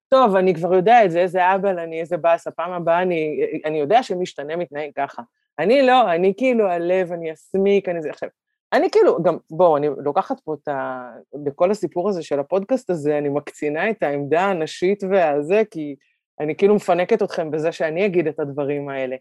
[0.09, 3.79] טוב, אני כבר יודע את זה, איזה אבא אני, איזה באסה, פעם הבאה אני, אני
[3.79, 5.21] יודע שמשתנה מתנהג ככה.
[5.59, 8.09] אני לא, אני כאילו הלב, אני אסמיק, אני זה.
[8.09, 8.29] עכשיו,
[8.73, 11.09] אני כאילו, גם, בואו, אני לוקחת פה את ה...
[11.43, 15.95] בכל הסיפור הזה של הפודקאסט הזה, אני מקצינה את העמדה הנשית והזה, כי
[16.39, 19.15] אני כאילו מפנקת אתכם בזה שאני אגיד את הדברים האלה.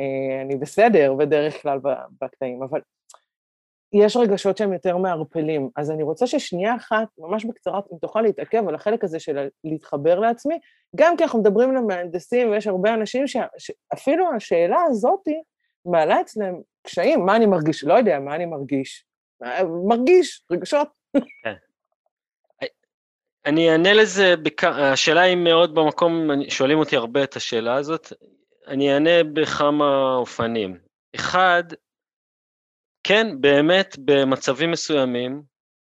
[0.00, 1.78] אה, אני בסדר בדרך כלל
[2.20, 2.80] בקטעים, אבל
[3.92, 5.68] יש רגשות שהם יותר מערפלים.
[5.76, 10.20] אז אני רוצה ששנייה אחת, ממש בקצרה, אם תוכל להתעכב על החלק הזה של להתחבר
[10.20, 10.58] לעצמי,
[10.96, 15.42] גם כי אנחנו מדברים למהנדסים, ויש הרבה אנשים שאפילו השאלה הזאתי
[15.86, 17.84] מעלה אצלם קשיים, מה אני מרגיש?
[17.84, 19.06] לא יודע, מה אני מרגיש?
[19.88, 20.88] מרגיש, רגשות.
[21.44, 21.54] כן.
[23.46, 24.64] אני אענה לזה, בכ...
[24.64, 28.12] השאלה היא מאוד במקום, שואלים אותי הרבה את השאלה הזאת,
[28.70, 30.78] אני אענה בכמה אופנים.
[31.16, 31.64] אחד,
[33.06, 35.42] כן, באמת, במצבים מסוימים,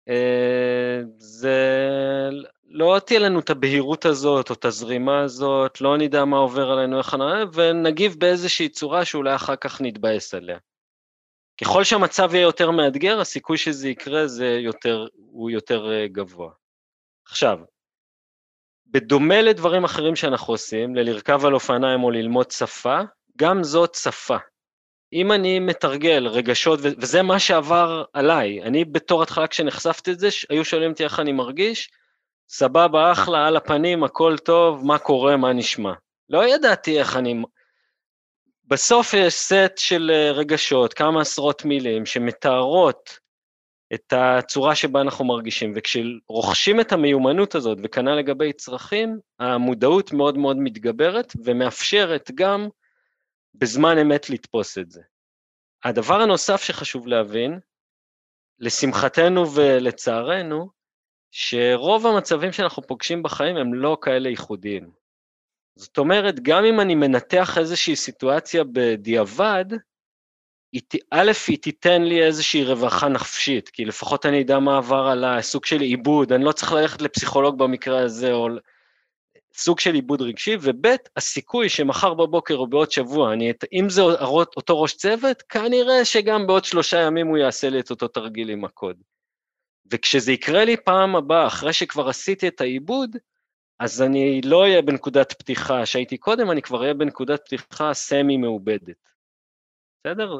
[0.09, 1.59] אה, זה
[2.65, 6.99] לא תהיה לנו את הבהירות הזאת, או את הזרימה הזאת, לא נדע מה עובר עלינו,
[6.99, 10.59] איך אנחנו, ונגיב באיזושהי צורה שאולי אחר כך נתבאס עליה.
[11.61, 16.51] ככל שהמצב יהיה יותר מאתגר, הסיכוי שזה יקרה זה יותר, הוא יותר אה, גבוה.
[17.29, 17.59] עכשיו,
[18.87, 23.01] בדומה לדברים אחרים שאנחנו עושים, ללרכב על אופניים או ללמוד שפה,
[23.37, 24.37] גם זאת שפה.
[25.13, 30.65] אם אני מתרגל רגשות, וזה מה שעבר עליי, אני בתור התחלה כשנחשפתי את זה, היו
[30.65, 31.91] שואלים אותי איך אני מרגיש,
[32.49, 35.93] סבבה, אחלה, על הפנים, הכל טוב, מה קורה, מה נשמע.
[36.29, 37.43] לא ידעתי איך אני...
[38.65, 43.19] בסוף יש סט של אה, רגשות, כמה עשרות מילים, שמתארות
[43.95, 50.57] את הצורה שבה אנחנו מרגישים, וכשרוכשים את המיומנות הזאת, וכנ"ל לגבי צרכים, המודעות מאוד מאוד
[50.57, 52.69] מתגברת, ומאפשרת גם
[53.55, 55.03] בזמן אמת לתפוס את זה.
[55.85, 57.61] הדבר הנוסף שחשוב להבין,
[58.59, 60.71] לשמחתנו ולצערנו,
[61.31, 64.91] שרוב המצבים שאנחנו פוגשים בחיים הם לא כאלה ייחודיים.
[65.77, 69.65] זאת אומרת, גם אם אני מנתח איזושהי סיטואציה בדיעבד,
[71.11, 75.65] א', היא תיתן לי איזושהי רווחה נפשית, כי לפחות אני אדע מה עבר עליי, סוג
[75.65, 78.49] של עיבוד, אני לא צריך ללכת לפסיכולוג במקרה הזה, או
[79.55, 84.83] סוג של עיבוד רגשי, וב', הסיכוי שמחר בבוקר או בעוד שבוע, אני, אם זה אותו
[84.83, 88.97] ראש צוות, כנראה שגם בעוד שלושה ימים הוא יעשה לי את אותו תרגיל עם הקוד.
[89.93, 93.17] וכשזה יקרה לי פעם הבאה, אחרי שכבר עשיתי את העיבוד,
[93.79, 98.97] אז אני לא אהיה בנקודת פתיחה שהייתי קודם, אני כבר אהיה בנקודת פתיחה סמי מעובדת.
[100.07, 100.39] בסדר?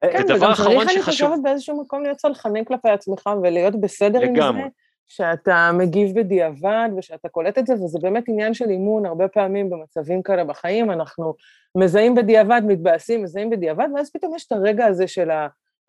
[0.00, 4.62] כן, וגם צריך, אני חושבת, באיזשהו מקום להיות צלחני כלפי עצמך ולהיות בסדר לגמרי.
[4.62, 4.70] עם זה,
[5.06, 10.22] שאתה מגיב בדיעבד ושאתה קולט את זה, וזה באמת עניין של אימון, הרבה פעמים במצבים
[10.22, 11.34] כאלה בחיים, אנחנו
[11.76, 15.30] מזהים בדיעבד, מתבאסים, מזהים בדיעבד, ואז פתאום יש את הרגע הזה של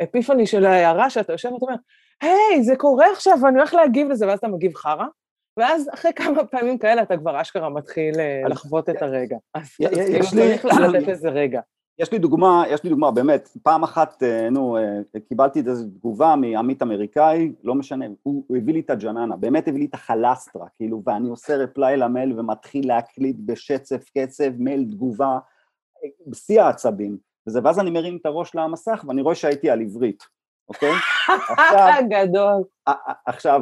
[0.02, 1.76] האפיפני של ההערה, שאתה יושב ואתה אומר,
[2.22, 5.06] היי, זה קורה עכשיו, ואני הולך להגיב לזה, ואז אתה מגיב חרא,
[5.58, 9.38] ואז אחרי כמה פעמים כאלה אתה כבר אשכרה מתחיל אה, לחוות את הרגע.
[9.54, 11.62] אז כאילו צריך לתת איזה רגע.
[12.00, 16.36] יש לי דוגמה, יש לי דוגמה, באמת, פעם אחת, אה, נו, אה, קיבלתי איזו תגובה
[16.36, 20.68] מעמית אמריקאי, לא משנה, הוא, הוא הביא לי את הג'ננה, באמת הביא לי את החלסטרה,
[20.76, 25.40] כאילו, ואני עושה רפליי למייל ומתחיל להקליט בשצף קצב, מייל תגובה,
[26.28, 30.24] בשיא העצבים, וזה, ואז אני מרים את הראש למסך ואני רואה שהייתי על עברית,
[30.70, 30.94] אוקיי?
[31.58, 32.64] עכשיו, גדול.
[33.26, 33.62] עכשיו,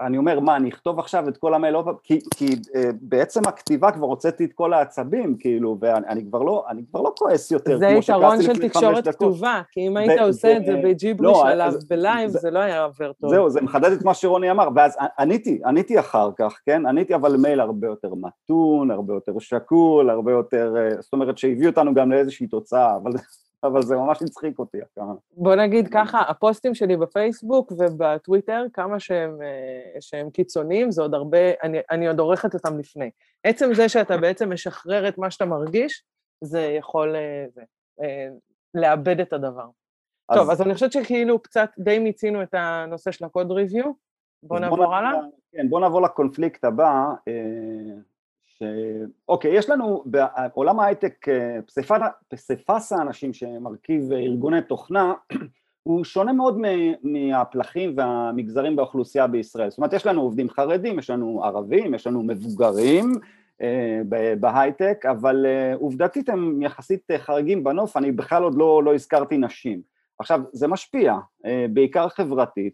[0.00, 1.94] אני אומר, מה, אני אכתוב עכשיו את כל המייל פעם?
[2.02, 6.82] כי, כי uh, בעצם הכתיבה כבר הוצאתי את כל העצבים, כאילו, ואני כבר לא, אני
[6.90, 10.80] כבר לא כועס יותר, זה יתרון של תקשורת כתובה, כי אם היית עושה את זה
[10.84, 13.30] בג'יבריש לא, עליו ב live, זה, זה לא היה עובר טוב.
[13.30, 16.86] זהו, זה מחדד את מה שרוני אמר, ואז עניתי, עניתי אחר כך, כן?
[16.86, 21.66] עניתי אבל מייל הרבה יותר מתון, הרבה יותר שקול, הרבה יותר, uh, זאת אומרת שהביא
[21.66, 23.12] אותנו גם לאיזושהי תוצאה, אבל
[23.64, 24.78] אבל זה ממש הצחיק אותי.
[25.32, 31.38] בוא נגיד ככה, הפוסטים שלי בפייסבוק ובטוויטר, כמה שהם, אה, שהם קיצוניים, זה עוד הרבה,
[31.62, 33.10] אני, אני עוד עורכת אותם לפני.
[33.44, 36.04] עצם זה שאתה בעצם משחרר את מה שאתה מרגיש,
[36.40, 37.62] זה יכול אה, זה,
[38.02, 38.28] אה,
[38.74, 39.66] לאבד את הדבר.
[40.28, 40.38] אז...
[40.38, 43.92] טוב, אז אני חושבת שכאילו קצת די מיצינו את הנושא של הקוד ריוויו.
[44.42, 45.10] בוא נעבור הלאה.
[45.52, 47.04] כן, בוא נעבור לקונפליקט הבא.
[48.58, 48.62] ש...
[49.28, 51.58] אוקיי, יש לנו בעולם ההייטק אה,
[52.28, 55.14] פסיפס האנשים שמרכיב ארגוני תוכנה
[55.86, 56.58] הוא שונה מאוד
[57.02, 59.70] מהפלחים והמגזרים באוכלוסייה בישראל.
[59.70, 63.12] זאת אומרת, יש לנו עובדים חרדים, יש לנו ערבים, יש לנו מבוגרים
[63.62, 64.00] אה,
[64.40, 69.80] בהייטק, אבל אה, עובדתית הם יחסית חריגים בנוף, אני בכלל עוד לא, לא הזכרתי נשים.
[70.18, 71.14] עכשיו, זה משפיע,
[71.70, 72.72] בעיקר חברתית,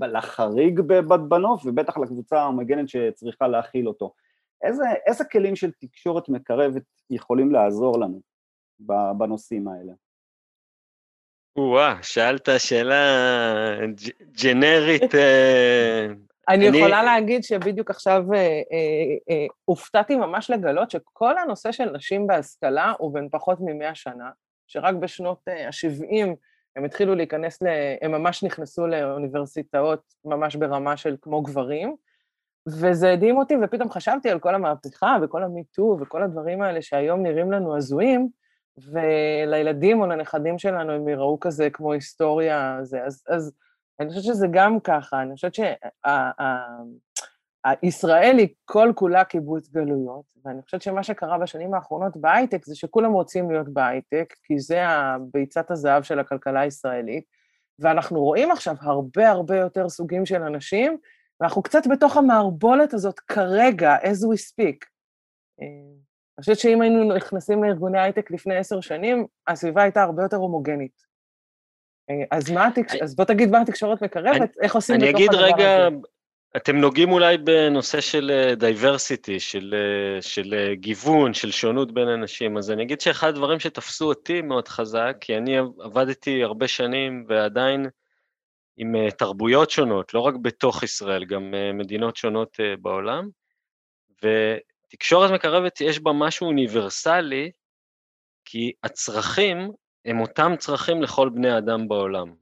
[0.00, 0.80] לחריג
[1.28, 4.12] בנוף ובטח לקבוצה המגנת שצריכה להכיל אותו.
[4.62, 8.20] איזה, איזה כלים של תקשורת מקרבת יכולים לעזור לנו
[9.18, 9.92] בנושאים האלה?
[11.58, 13.76] וואה, שאלת שאלה
[14.42, 15.14] ג'נרית.
[15.14, 16.06] אה,
[16.48, 18.60] אני יכולה להגיד שבדיוק עכשיו אה,
[19.30, 24.30] אה, הופתעתי ממש לגלות שכל הנושא של נשים בהשכלה הוא בן פחות מ-100 שנה,
[24.66, 26.26] שרק בשנות ה-70
[26.76, 27.58] הם התחילו להיכנס,
[28.02, 31.96] הם ממש נכנסו לאוניברסיטאות ממש ברמה של כמו גברים,
[32.66, 37.52] וזה הדהים אותי, ופתאום חשבתי על כל המהפכה וכל המיטו וכל הדברים האלה שהיום נראים
[37.52, 38.28] לנו הזויים,
[38.92, 43.52] ולילדים או לנכדים שלנו הם יראו כזה כמו היסטוריה, זה, אז, אז
[44.00, 45.54] אני חושבת שזה גם ככה, אני חושבת
[47.84, 53.12] שישראל היא כל כולה קיבוץ גלויות, ואני חושבת שמה שקרה בשנים האחרונות בהייטק זה שכולם
[53.12, 54.82] רוצים להיות בהייטק, כי זה
[55.32, 57.24] ביצת הזהב של הכלכלה הישראלית,
[57.78, 60.98] ואנחנו רואים עכשיו הרבה הרבה יותר סוגים של אנשים
[61.40, 64.86] ואנחנו קצת בתוך המערבולת הזאת כרגע, as we speak.
[65.60, 65.66] אה,
[66.38, 71.02] אני חושבת שאם היינו נכנסים לארגוני הייטק לפני עשר שנים, הסביבה הייתה הרבה יותר הומוגנית.
[72.10, 72.96] אה, אז, מה התקש...
[72.96, 75.36] אז בוא תגיד מה התקשורת מקרבת, איך עושים בתוך הדבר הזה.
[75.36, 75.88] אני אגיד רגע,
[76.56, 79.74] אתם נוגעים אולי בנושא של diversity, אה, של,
[80.20, 85.16] של גיוון, של שונות בין אנשים, אז אני אגיד שאחד הדברים שתפסו אותי מאוד חזק,
[85.20, 87.86] כי אני עבדתי הרבה שנים ועדיין
[88.78, 93.28] עם אה, תרבויות שונות, לא רק בתוך ישראל, גם אה, מדינות שונות אה, בעולם,
[94.22, 97.50] ותקשורת מקרבת יש בה משהו אוניברסלי,
[98.44, 99.70] כי הצרכים
[100.04, 102.34] הם אותם צרכים לכל בני האדם בעולם.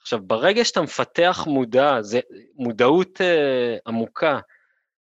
[0.00, 2.20] עכשיו, ברגע שאתה מפתח מודע, זה
[2.54, 4.40] מודעות אה, עמוקה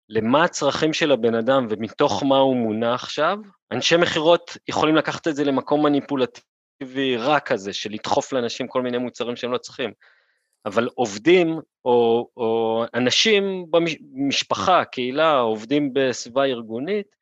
[0.09, 3.37] למה הצרכים של הבן אדם ומתוך מה הוא מונע עכשיו,
[3.71, 8.97] אנשי מכירות יכולים לקחת את זה למקום מניפולטיבי רע כזה, של לדחוף לאנשים כל מיני
[8.97, 9.91] מוצרים שהם לא צריכים.
[10.65, 17.15] אבל עובדים או, או אנשים במשפחה, קהילה, עובדים בסביבה ארגונית,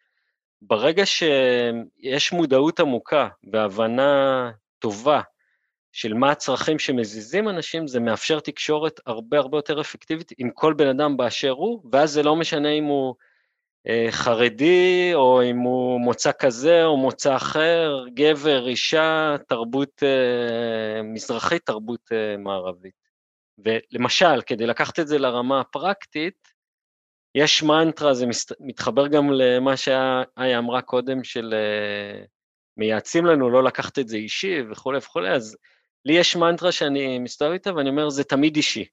[0.61, 5.21] ברגע שיש מודעות עמוקה והבנה טובה
[5.91, 10.87] של מה הצרכים שמזיזים אנשים, זה מאפשר תקשורת הרבה הרבה יותר אפקטיבית עם כל בן
[10.87, 13.15] אדם באשר הוא, ואז זה לא משנה אם הוא
[13.87, 21.65] אה, חרדי, או אם הוא מוצא כזה או מוצא אחר, גבר, אישה, תרבות אה, מזרחית,
[21.65, 23.10] תרבות אה, מערבית.
[23.65, 26.47] ולמשל, כדי לקחת את זה לרמה הפרקטית,
[27.35, 28.25] יש מנטרה, זה
[28.59, 32.27] מתחבר גם למה שאיה אמרה קודם, של uh,
[32.77, 35.57] מייעצים לנו לא לקחת את זה אישי וכולי וכולי, אז
[36.05, 38.85] לי יש מנטרה שאני מסתובב איתה ואני אומר, זה תמיד אישי.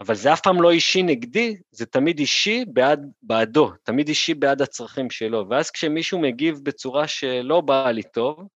[0.00, 4.62] אבל זה אף פעם לא אישי נגדי, זה תמיד אישי בעד, בעדו, תמיד אישי בעד
[4.62, 5.46] הצרכים שלו.
[5.50, 8.48] ואז כשמישהו מגיב בצורה שלא באה לי טוב,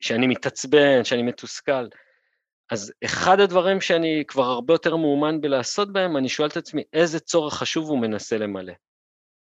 [0.00, 1.86] שאני מתעצבן, שאני מתוסכל,
[2.70, 7.20] אז אחד הדברים שאני כבר הרבה יותר מאומן בלעשות בהם, אני שואל את עצמי, איזה
[7.20, 8.72] צורך חשוב הוא מנסה למלא?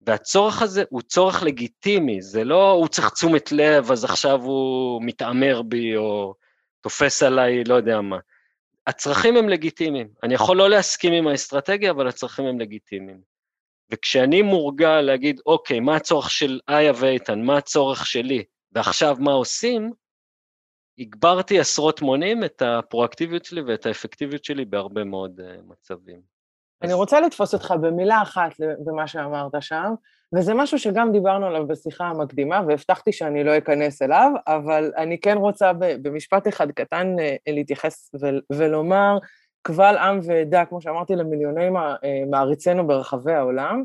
[0.07, 5.62] והצורך הזה הוא צורך לגיטימי, זה לא הוא צריך תשומת לב, אז עכשיו הוא מתעמר
[5.62, 6.35] בי או
[6.81, 8.18] תופס עליי, לא יודע מה.
[8.87, 10.09] הצרכים הם לגיטימיים.
[10.22, 13.20] אני יכול לא להסכים עם האסטרטגיה, אבל הצרכים הם לגיטימיים.
[13.90, 19.92] וכשאני מורגל להגיד, אוקיי, מה הצורך של איה ואיתן, מה הצורך שלי, ועכשיו מה עושים?
[20.98, 26.20] הגברתי עשרות מונים את הפרואקטיביות שלי ואת האפקטיביות שלי בהרבה מאוד uh, מצבים.
[26.83, 26.92] אני.
[26.92, 28.52] רוצה לתפוס אותך במילה אחת
[28.85, 29.94] במה שאמרת שם,
[30.35, 35.37] וזה משהו שגם דיברנו עליו בשיחה המקדימה, והבטחתי שאני לא אכנס אליו, אבל אני כן
[35.37, 38.14] רוצה במשפט אחד קטן אה, להתייחס
[38.52, 39.18] ולומר,
[39.62, 43.83] קבל עם ועדה, כמו שאמרתי למיליוני אה, מעריצינו ברחבי העולם,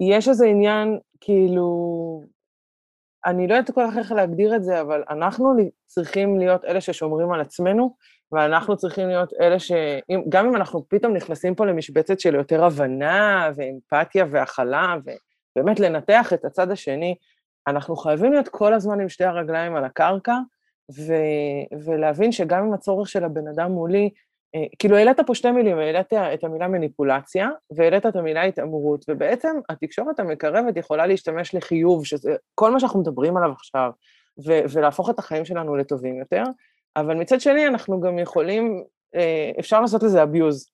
[0.00, 1.68] יש איזה עניין, כאילו,
[3.26, 5.54] אני לא יודעת כל כך איך להגדיר את זה, אבל אנחנו
[5.86, 7.96] צריכים להיות אלה ששומרים על עצמנו,
[8.32, 9.72] ואנחנו צריכים להיות אלה ש...
[10.28, 14.96] גם אם אנחנו פתאום נכנסים פה למשבצת של יותר הבנה ואמפתיה והכלה,
[15.56, 17.14] ובאמת לנתח את הצד השני,
[17.66, 20.36] אנחנו חייבים להיות כל הזמן עם שתי הרגליים על הקרקע,
[20.98, 21.12] ו...
[21.84, 24.10] ולהבין שגם אם הצורך של הבן אדם מולי
[24.78, 30.20] כאילו העלית פה שתי מילים, העלית את המילה מניפולציה והעלית את המילה התעמרות, ובעצם התקשורת
[30.20, 33.90] המקרבת יכולה להשתמש לחיוב, שזה כל מה שאנחנו מדברים עליו עכשיו,
[34.44, 36.42] ולהפוך את החיים שלנו לטובים יותר,
[36.96, 38.84] אבל מצד שני אנחנו גם יכולים,
[39.14, 40.70] אה, אפשר לעשות לזה abuse,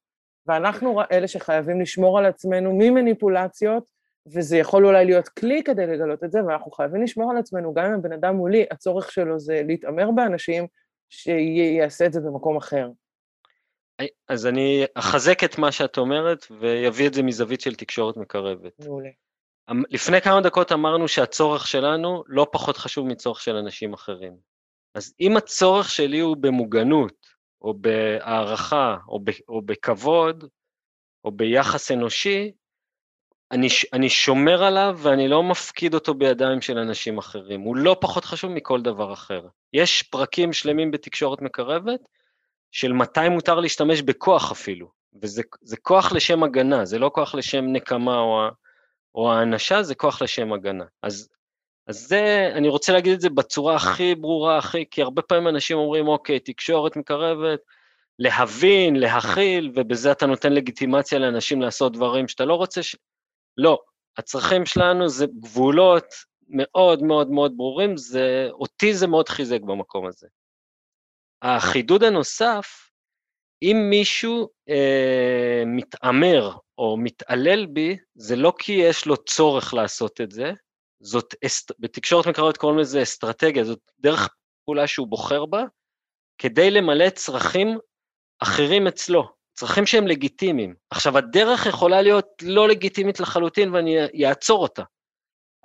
[0.47, 3.91] ואנחנו אלה שחייבים לשמור על עצמנו ממניפולציות,
[4.27, 7.85] וזה יכול אולי להיות כלי כדי לגלות את זה, ואנחנו חייבים לשמור על עצמנו, גם
[7.85, 10.67] אם הבן אדם מולי, הצורך שלו זה להתעמר באנשים,
[11.11, 12.89] שיעשה את זה במקום אחר.
[14.29, 18.73] אז אני אחזק את מה שאת אומרת ויביא את זה מזווית של תקשורת מקרבת.
[18.85, 19.09] מעולה.
[19.71, 24.37] אמ, לפני כמה דקות אמרנו שהצורך שלנו לא פחות חשוב מצורך של אנשים אחרים.
[24.95, 27.27] אז אם הצורך שלי הוא במוגנות,
[27.63, 30.45] או בהערכה, או, ב, או בכבוד,
[31.25, 32.53] או ביחס אנושי,
[33.53, 37.61] אני, אני שומר עליו ואני לא מפקיד אותו בידיים של אנשים אחרים.
[37.61, 39.47] הוא לא פחות חשוב מכל דבר אחר.
[39.73, 42.01] יש פרקים שלמים בתקשורת מקרבת
[42.75, 44.89] של מתי מותר להשתמש בכוח אפילו,
[45.23, 48.49] וזה כוח לשם הגנה, זה לא כוח לשם נקמה או,
[49.15, 50.85] או האנשה, זה כוח לשם הגנה.
[51.03, 51.29] אז,
[51.87, 55.79] אז זה, אני רוצה להגיד את זה בצורה הכי ברורה, הכי, כי הרבה פעמים אנשים
[55.79, 57.61] אומרים, אוקיי, תקשורת מקרבת,
[58.19, 62.97] להבין, להכיל, ובזה אתה נותן לגיטימציה לאנשים לעשות דברים שאתה לא רוצה ש...
[63.57, 63.79] לא,
[64.19, 66.07] הצרכים שלנו זה גבולות
[66.49, 70.27] מאוד מאוד מאוד ברורים, זה, אותי זה מאוד חיזק במקום הזה.
[71.45, 72.91] החידוד הנוסף,
[73.63, 80.31] אם מישהו אה, מתעמר או מתעלל בי, זה לא כי יש לו צורך לעשות את
[80.31, 80.53] זה,
[81.01, 81.35] זאת,
[81.79, 84.29] בתקשורת מקרבת קוראים לזה אסטרטגיה, זאת דרך
[84.65, 85.65] פעולה שהוא בוחר בה,
[86.39, 87.79] כדי למלא צרכים
[88.43, 90.75] אחרים אצלו, צרכים שהם לגיטימיים.
[90.91, 94.83] עכשיו, הדרך יכולה להיות לא לגיטימית לחלוטין ואני אעצור אותה.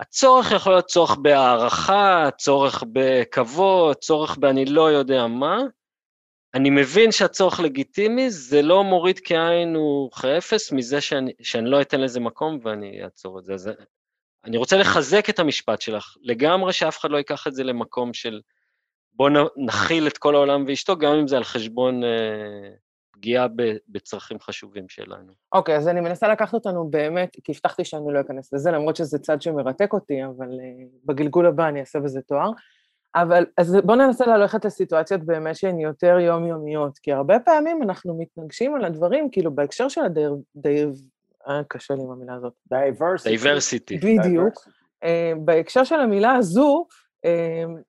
[0.00, 5.58] הצורך יכול להיות צורך בהערכה, צורך בכבוד, צורך באני לא יודע מה.
[6.54, 12.00] אני מבין שהצורך לגיטימי, זה לא מוריד כאין וכאפס אפס מזה שאני, שאני לא אתן
[12.00, 13.54] לזה מקום ואני אעצור את זה.
[13.54, 13.70] אז
[14.44, 18.40] אני רוצה לחזק את המשפט שלך, לגמרי שאף אחד לא ייקח את זה למקום של
[19.12, 22.70] בוא נכיל את כל העולם ואשתו, גם אם זה על חשבון אה,
[23.20, 23.46] פגיעה
[23.88, 25.32] בצרכים חשובים שלנו.
[25.52, 28.96] אוקיי, okay, אז אני מנסה לקחת אותנו באמת, כי הבטחתי שאני לא אכנס לזה, למרות
[28.96, 32.50] שזה צד שמרתק אותי, אבל אה, בגלגול הבא אני אעשה בזה תואר.
[33.14, 38.74] אבל אז בואו ננסה ללכת לסיטואציות באמת שהן יותר יומיומיות, כי הרבה פעמים אנחנו מתנגשים
[38.74, 40.36] על הדברים, כאילו בהקשר של ה diver...
[40.56, 40.92] diver...
[41.48, 42.52] אה, קשה לי עם המילה הזאת.
[42.68, 43.98] diversity.
[43.98, 44.54] בדיוק.
[45.04, 46.86] אה, בהקשר של המילה הזו,
[47.26, 47.80] אה,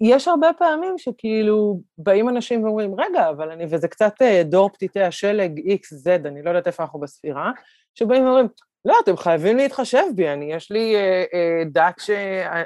[0.00, 5.02] יש הרבה פעמים שכאילו באים אנשים ואומרים, רגע, אבל אני, וזה קצת אה, דור פתיתי
[5.02, 7.50] השלג XZ, אני לא יודעת איפה אנחנו בספירה,
[7.94, 8.48] שבאים ואומרים,
[8.84, 12.10] לא, אתם חייבים להתחשב בי, אני, יש לי אה, אה, דת ש...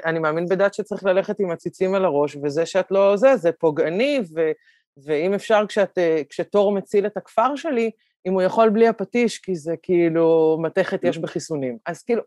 [0.05, 4.21] אני מאמין בדת שצריך ללכת עם הציצים על הראש, וזה שאת לא זה, זה פוגעני,
[4.35, 4.51] ו,
[5.03, 7.91] ואם אפשר כשאת, אה, כשתור מציל את הכפר שלי,
[8.27, 11.77] אם הוא יכול בלי הפטיש, כי זה כאילו מתכת יש בחיסונים.
[11.85, 12.21] אז כאילו,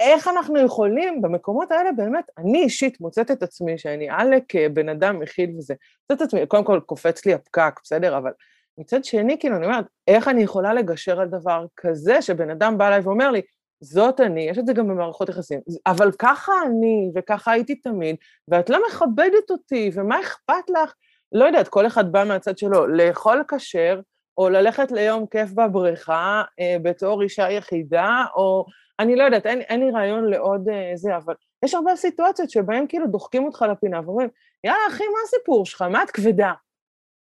[0.00, 5.18] איך אנחנו יכולים במקומות האלה באמת, אני אישית מוצאת את עצמי שאני עלק בן אדם
[5.18, 8.30] מכיל וזה, מוצאת את עצמי, קודם כל קופץ לי הפקק, בסדר, אבל
[8.78, 12.86] מצד שני, כאילו, אני אומרת, איך אני יכולה לגשר על דבר כזה שבן אדם בא
[12.88, 13.40] אליי ואומר לי,
[13.80, 18.16] זאת אני, יש את זה גם במערכות יחסים, אבל ככה אני, וככה הייתי תמיד,
[18.48, 20.94] ואת לא מכבדת אותי, ומה אכפת לך?
[21.32, 24.00] לא יודעת, כל אחד בא מהצד שלו, לאכול כשר,
[24.38, 28.66] או ללכת ליום כיף בבריכה אה, בתור אישה יחידה, או
[29.00, 31.34] אני לא יודעת, אין, אין לי רעיון לעוד אה, זה, אבל
[31.64, 34.28] יש הרבה סיטואציות שבהן כאילו דוחקים אותך לפינה ואומרים,
[34.64, 35.82] יאללה, אחי, מה הסיפור שלך?
[35.82, 36.52] מה את כבדה?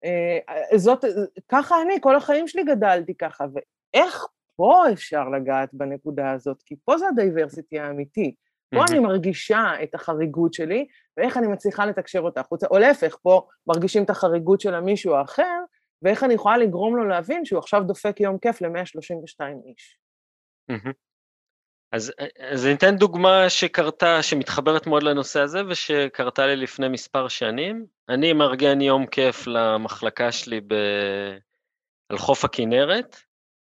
[0.04, 1.04] אה, זאת,
[1.48, 6.62] ככה אני, כל החיים שלי גדלתי ככה, ואיך פה אפשר לגעת בנקודה הזאת?
[6.62, 8.34] כי פה זה הדייברסיטי האמיתי.
[8.74, 13.46] פה אני מרגישה את החריגות שלי, ואיך אני מצליחה לתקשר אותה החוצה, או להפך, פה
[13.66, 15.60] מרגישים את החריגות של המישהו האחר,
[16.02, 19.98] ואיך אני יכולה לגרום לו להבין שהוא עכשיו דופק יום כיף ל-132 איש.
[21.92, 27.86] אז, אז אני אתן דוגמה שקרתה, שמתחברת מאוד לנושא הזה ושקרתה לי לפני מספר שנים.
[28.08, 30.74] אני מארגן יום כיף למחלקה שלי ב...
[32.08, 33.16] על חוף הכינרת.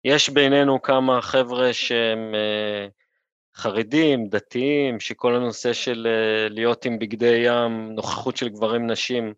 [0.03, 2.87] יש בינינו כמה חבר'ה שהם אה,
[3.55, 9.33] חרדים, דתיים, שכל הנושא של אה, להיות עם בגדי ים, נוכחות של גברים נשים,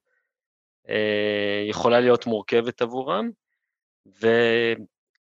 [0.90, 3.30] אה, יכולה להיות מורכבת עבורם.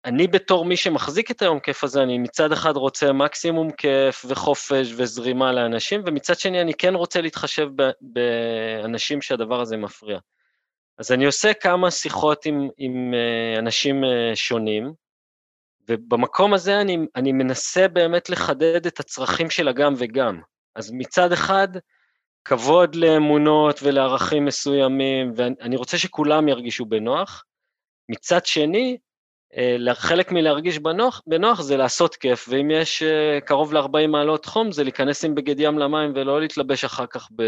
[0.06, 4.94] ואני בתור מי שמחזיק את היום כיף הזה, אני מצד אחד רוצה מקסימום כיף וחופש
[4.98, 7.68] וזרימה לאנשים, ומצד שני אני כן רוצה להתחשב
[8.02, 10.20] באנשים שהדבר הזה מפריע.
[10.98, 13.14] אז אני עושה כמה שיחות עם, עם
[13.60, 14.04] אנשים
[14.36, 14.94] שונים,
[15.90, 20.42] ובמקום הזה אני, אני מנסה באמת לחדד את הצרכים של הגם וגם.
[20.76, 21.68] אז מצד אחד,
[22.46, 27.44] כבוד לאמונות ולערכים מסוימים, ואני רוצה שכולם ירגישו בנוח.
[28.10, 29.05] מצד שני, אה,
[29.94, 34.84] חלק מלהרגיש בנוח, בנוח זה לעשות כיף, ואם יש אה, קרוב ל-40 מעלות חום, זה
[34.84, 37.44] להיכנס עם בגד ים למים ולא להתלבש אחר כך ב...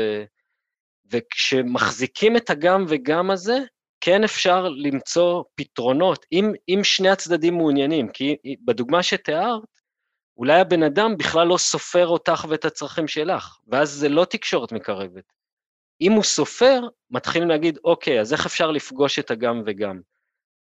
[1.12, 3.58] וכשמחזיקים את הגם וגם הזה,
[4.02, 8.36] כן אפשר למצוא פתרונות, אם, אם שני הצדדים מעוניינים, כי
[8.66, 9.62] בדוגמה שתיארת,
[10.38, 15.24] אולי הבן אדם בכלל לא סופר אותך ואת הצרכים שלך, ואז זה לא תקשורת מקרבת.
[16.02, 16.82] אם הוא סופר,
[17.12, 20.02] מתחילים להגיד, אוקיי, אז איך אפשר לפגוש את הגם וגם?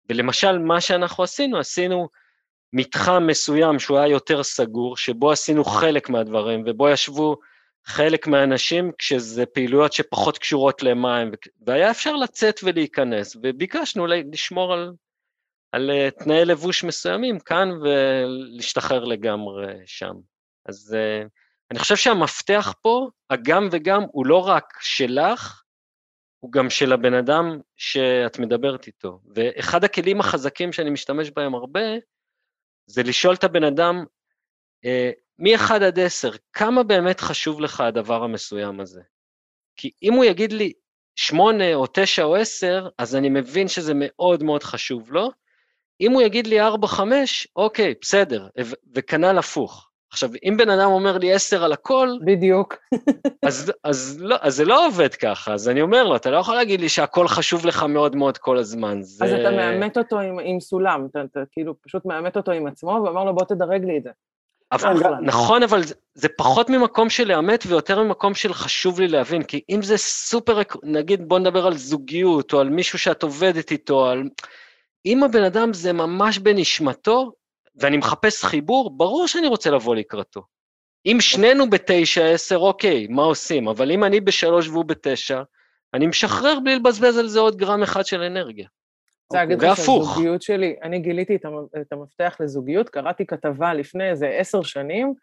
[0.09, 2.09] ולמשל, מה שאנחנו עשינו, עשינו
[2.73, 7.37] מתחם מסוים שהוא היה יותר סגור, שבו עשינו חלק מהדברים, ובו ישבו
[7.85, 11.31] חלק מהאנשים כשזה פעילויות שפחות קשורות למים,
[11.65, 14.93] והיה אפשר לצאת ולהיכנס, וביקשנו לשמור על,
[15.71, 20.13] על אה, תנאי לבוש מסוימים כאן ולהשתחרר לגמרי שם.
[20.65, 21.27] אז uh,
[21.71, 25.61] אני חושב שהמפתח פה, הגם וגם, הוא לא רק שלך,
[26.39, 29.19] הוא גם של הבן אדם שאת מדברת איתו.
[29.35, 31.81] ואחד הכלים החזקים שאני משתמש בהם הרבה,
[32.85, 34.05] זה לשאול את הבן אדם,
[34.85, 34.89] uh,
[35.39, 39.01] מ-1 עד 10, כמה באמת חשוב לך הדבר המסוים הזה?
[39.75, 40.73] כי אם הוא יגיד לי
[41.15, 45.31] 8 או 9 או 10, אז אני מבין שזה מאוד מאוד חשוב לו.
[46.01, 46.67] אם הוא יגיד לי 4-5,
[47.55, 48.47] אוקיי, בסדר,
[48.95, 49.89] וכנ"ל הפוך.
[50.11, 52.75] עכשיו, אם בן אדם אומר לי 10 על הכל, בדיוק.
[53.45, 56.55] אז, אז, לא, אז זה לא עובד ככה, אז אני אומר לו, אתה לא יכול
[56.55, 59.01] להגיד לי שהכל חשוב לך מאוד מאוד כל הזמן.
[59.01, 59.25] זה...
[59.25, 63.01] אז אתה מאמת אותו עם, עם סולם, אתה, אתה כאילו פשוט מאמת אותו עם עצמו
[63.03, 64.09] ואומר לו, בוא תדרג לי את זה.
[64.71, 69.43] אבל, נכון, אבל זה, זה פחות ממקום של לאמת ויותר ממקום של חשוב לי להבין,
[69.43, 74.05] כי אם זה סופר, נגיד בוא נדבר על זוגיות, או על מישהו שאת עובדת איתו,
[74.09, 74.23] על...
[75.05, 77.31] אם הבן אדם זה ממש בנשמתו,
[77.77, 80.41] ואני מחפש חיבור, ברור שאני רוצה לבוא לקראתו.
[81.05, 83.67] אם שנינו בתשע, עשר, אוקיי, מה עושים?
[83.67, 85.41] אבל אם אני בשלוש והוא בתשע,
[85.93, 88.67] אני משחרר בלי לבזבז על זה עוד גרם אחד של אנרגיה.
[89.33, 91.35] לך שהזוגיות שלי, אני גיליתי
[91.81, 95.13] את המפתח לזוגיות, קראתי כתבה לפני איזה עשר שנים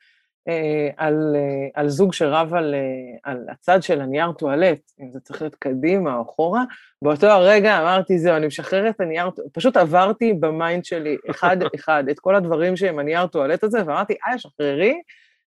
[0.97, 5.43] על, אה, על זוג שרב על, אה, על הצד של הנייר טואלט, אם זה צריך
[5.43, 6.65] להיות קדימה או אחורה,
[7.03, 12.21] באותו הרגע אמרתי, זהו, אני משחרר את הנייר, פשוט עברתי ב mind שלי אחד-אחד את
[12.21, 15.01] כל הדברים שהם הנייר טואלט הזה, ואמרתי, אה, שחררי,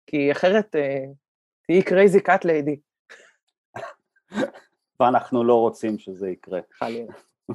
[0.07, 0.75] כי אחרת
[1.67, 2.79] תהיי crazy cat lady.
[4.99, 6.59] ואנחנו לא רוצים שזה יקרה.
[6.73, 7.13] חלילה.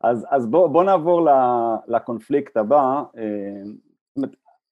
[0.00, 1.28] אז, אז בואו בוא נעבור
[1.88, 3.02] לקונפליקט הבא.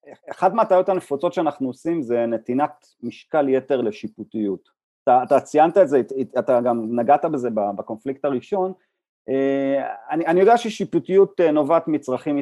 [0.09, 4.69] אה, אחת מהטעויות הנפוצות שאנחנו עושים זה נתינת משקל יתר לשיפוטיות.
[5.03, 6.03] אתה, אתה ציינת את זה,
[6.39, 8.73] אתה גם נגעת בזה בקונפליקט הראשון.
[9.29, 12.39] אה, אני, אני יודע ששיפוטיות אה, נובעת מצרכים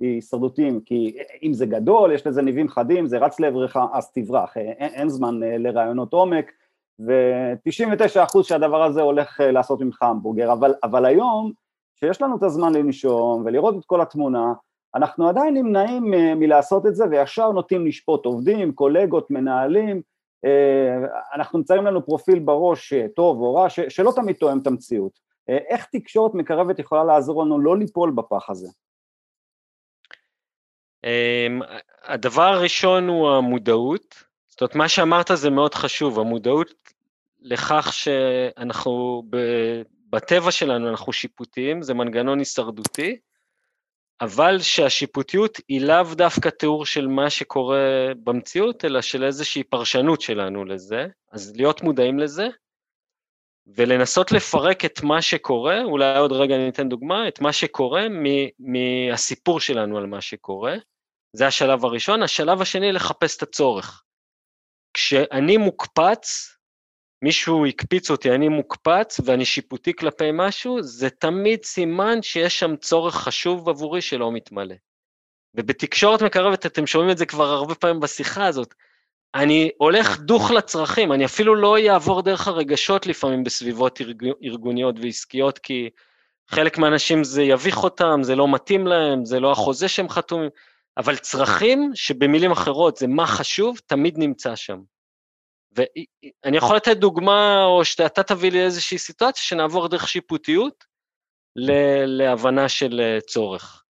[0.00, 4.92] הישרדותיים, כי אם זה גדול, יש לזה ניבים חדים, זה רץ לעברך, אז תברח, אין,
[4.94, 6.52] אין זמן לרעיונות עומק,
[6.98, 11.52] ו-99% שהדבר הזה הולך לעשות ממך המבוגר, אבל, אבל היום
[11.94, 14.52] שיש לנו את הזמן לנשום ולראות את כל התמונה,
[14.94, 20.02] אנחנו עדיין נמנעים אה, מלעשות את זה וישר נוטים לשפוט עובדים, קולגות, מנהלים,
[20.44, 20.96] אה,
[21.34, 25.24] אנחנו נמצאים לנו פרופיל בראש אה, טוב או רע, שלא תמיד תואם את המציאות.
[25.48, 28.68] איך תקשורת מקרבת יכולה לעזור לנו לא ליפול בפח הזה?
[31.04, 31.60] אמ,
[32.04, 36.74] הדבר הראשון הוא המודעות, זאת אומרת, מה שאמרת זה מאוד חשוב, המודעות
[37.40, 39.22] לכך שאנחנו
[40.10, 43.18] בטבע שלנו אנחנו שיפוטיים, זה מנגנון הישרדותי,
[44.20, 50.64] אבל שהשיפוטיות היא לאו דווקא תיאור של מה שקורה במציאות, אלא של איזושהי פרשנות שלנו
[50.64, 52.46] לזה, אז להיות מודעים לזה,
[53.66, 58.06] ולנסות לפרק את מה שקורה, אולי עוד רגע אני אתן דוגמה, את מה שקורה
[58.58, 60.74] מהסיפור שלנו על מה שקורה,
[61.32, 62.22] זה השלב הראשון.
[62.22, 64.02] השלב השני, לחפש את הצורך.
[64.94, 66.53] כשאני מוקפץ,
[67.24, 73.14] מישהו הקפיץ אותי, אני מוקפץ ואני שיפוטי כלפי משהו, זה תמיד סימן שיש שם צורך
[73.14, 74.74] חשוב עבורי שלא מתמלא.
[75.54, 78.74] ובתקשורת מקרבת, אתם שומעים את זה כבר הרבה פעמים בשיחה הזאת,
[79.34, 84.00] אני הולך דוך לצרכים, אני אפילו לא אעבור דרך הרגשות לפעמים בסביבות
[84.44, 85.90] ארגוניות ועסקיות, כי
[86.48, 90.50] חלק מהאנשים זה יביך אותם, זה לא מתאים להם, זה לא החוזה שהם חתומים,
[90.96, 94.93] אבל צרכים, שבמילים אחרות זה מה חשוב, תמיד נמצא שם.
[95.74, 100.84] ואני יכול לתת דוגמה, או שאתה תביא לי איזושהי סיטואציה, שנעבור דרך שיפוטיות
[102.06, 103.84] להבנה של אה, צורך.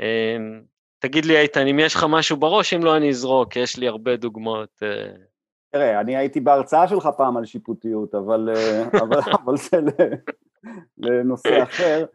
[0.00, 0.62] אמ,
[0.98, 4.16] תגיד לי, איתן, אם יש לך משהו בראש, אם לא, אני אזרוק, יש לי הרבה
[4.16, 4.82] דוגמאות.
[4.82, 5.12] אה.
[5.72, 9.78] תראה, אני הייתי בהרצאה שלך פעם על שיפוטיות, אבל, אה, אבל, אבל זה
[10.98, 12.06] לנושא אחר.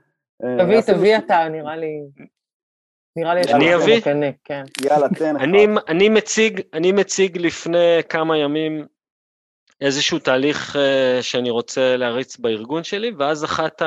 [0.60, 2.02] תביא, תביא אתה, נראה לי...
[3.16, 4.01] נראה לי אני אביא?
[4.43, 4.64] כן.
[4.82, 5.45] יאללה, תן אחד.
[5.45, 8.86] אני, אני, מציג, אני מציג לפני כמה ימים
[9.82, 13.82] איזשהו תהליך uh, שאני רוצה להריץ בארגון שלי, ואז אחת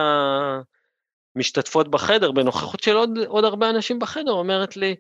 [1.37, 4.95] המשתתפות בחדר, בנוכחות של עוד, עוד הרבה אנשים בחדר, אומרת לי,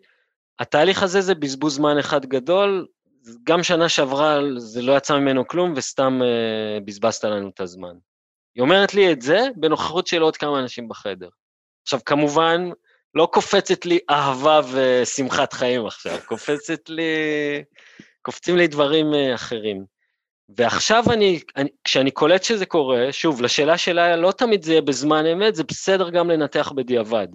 [0.59, 2.87] התהליך הזה זה בזבוז זמן אחד גדול,
[3.45, 7.95] גם שנה שעברה זה לא יצא ממנו כלום וסתם uh, בזבזת לנו את הזמן.
[8.55, 11.29] היא אומרת לי את זה בנוכחות של עוד כמה אנשים בחדר.
[11.83, 12.70] עכשיו, כמובן,
[13.15, 17.03] לא קופצת לי אהבה ושמחת חיים עכשיו, קופצת לי,
[18.23, 19.85] קופצים לי דברים אה, אחרים.
[20.57, 25.27] ועכשיו אני, אני, כשאני קולט שזה קורה, שוב, לשאלה שלה, לא תמיד זה יהיה בזמן
[25.27, 27.29] אמת, זה בסדר גם לנתח בדיעבד.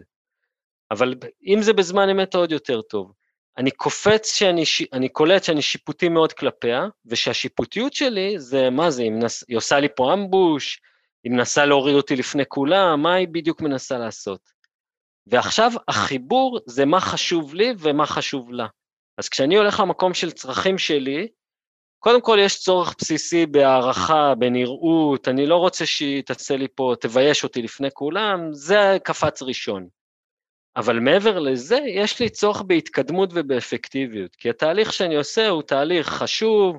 [0.92, 1.16] אבל
[1.48, 3.12] אם זה בזמן אמת, עוד יותר טוב.
[3.58, 4.64] אני קופץ שאני,
[4.94, 9.80] אני קולט שאני שיפוטי מאוד כלפיה, ושהשיפוטיות שלי זה, מה זה, אם נס, היא עושה
[9.80, 10.82] לי פה אמבוש,
[11.24, 14.59] היא מנסה להוריד אותי לפני כולם, מה היא בדיוק מנסה לעשות?
[15.30, 18.68] ועכשיו החיבור זה מה חשוב לי ומה חשוב לה.
[19.18, 21.28] אז כשאני הולך למקום של צרכים שלי,
[22.00, 27.44] קודם כל יש צורך בסיסי בהערכה, בנראות, אני לא רוצה שהיא תעשה לי פה, תבייש
[27.44, 29.88] אותי לפני כולם, זה קפץ ראשון.
[30.76, 36.78] אבל מעבר לזה, יש לי צורך בהתקדמות ובאפקטיביות, כי התהליך שאני עושה הוא תהליך חשוב,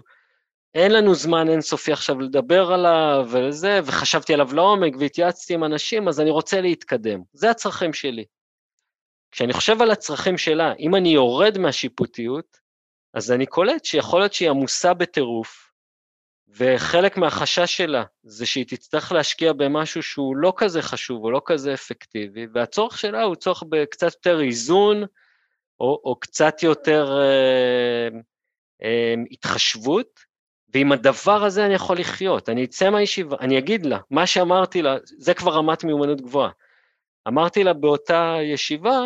[0.75, 6.21] אין לנו זמן אינסופי עכשיו לדבר עליו וזה, וחשבתי עליו לעומק והתייעצתי עם אנשים, אז
[6.21, 7.21] אני רוצה להתקדם.
[7.33, 8.25] זה הצרכים שלי.
[9.31, 12.61] כשאני חושב על הצרכים שלה, אם אני יורד מהשיפוטיות,
[13.15, 15.71] אז אני קולט שיכול להיות שהיא עמוסה בטירוף,
[16.49, 21.75] וחלק מהחשש שלה זה שהיא תצטרך להשקיע במשהו שהוא לא כזה חשוב או לא כזה
[21.75, 25.03] אפקטיבי, והצורך שלה הוא צורך בקצת יותר איזון,
[25.81, 28.09] או, או קצת יותר אה,
[28.83, 30.21] אה, התחשבות,
[30.75, 32.49] ועם הדבר הזה אני יכול לחיות.
[32.49, 36.51] אני אצא מהישיבה, אני אגיד לה, מה שאמרתי לה, זה כבר רמת מיומנות גבוהה.
[37.29, 39.01] אמרתי לה באותה ישיבה,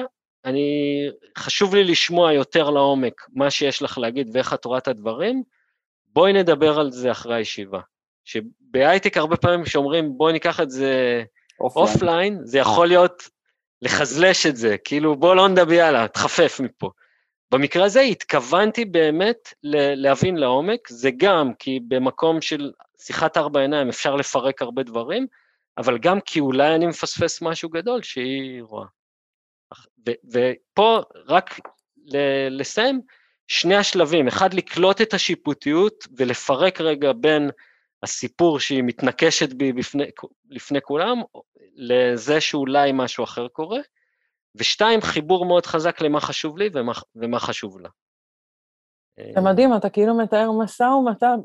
[0.45, 5.42] אני, חשוב לי לשמוע יותר לעומק מה שיש לך להגיד ואיך את רואה את הדברים,
[6.07, 7.80] בואי נדבר על זה אחרי הישיבה.
[8.24, 11.22] שבהייטק הרבה פעמים כשאומרים בואי ניקח את זה
[11.61, 13.22] אופליין, זה יכול להיות
[13.82, 16.90] לחזלש את זה, כאילו בוא לא נדבר, יאללה, תחפף מפה.
[17.51, 19.55] במקרה הזה התכוונתי באמת
[19.97, 25.26] להבין לעומק, זה גם כי במקום של שיחת ארבע עיניים אפשר לפרק הרבה דברים,
[25.78, 28.86] אבל גם כי אולי אני מפספס משהו גדול שהיא רואה.
[30.32, 31.61] ופה רק
[32.50, 33.00] לסיים,
[33.48, 37.50] שני השלבים, אחד לקלוט את השיפוטיות ולפרק רגע בין
[38.02, 40.05] הסיפור שהיא מתנקשת בי בפני,
[40.50, 41.22] לפני כולם,
[41.74, 43.80] לזה שאולי משהו אחר קורה,
[44.55, 47.88] ושתיים, חיבור מאוד חזק למה חשוב לי ומה, ומה חשוב לה.
[49.34, 51.36] זה מדהים, אתה כאילו מתאר משא ומתן,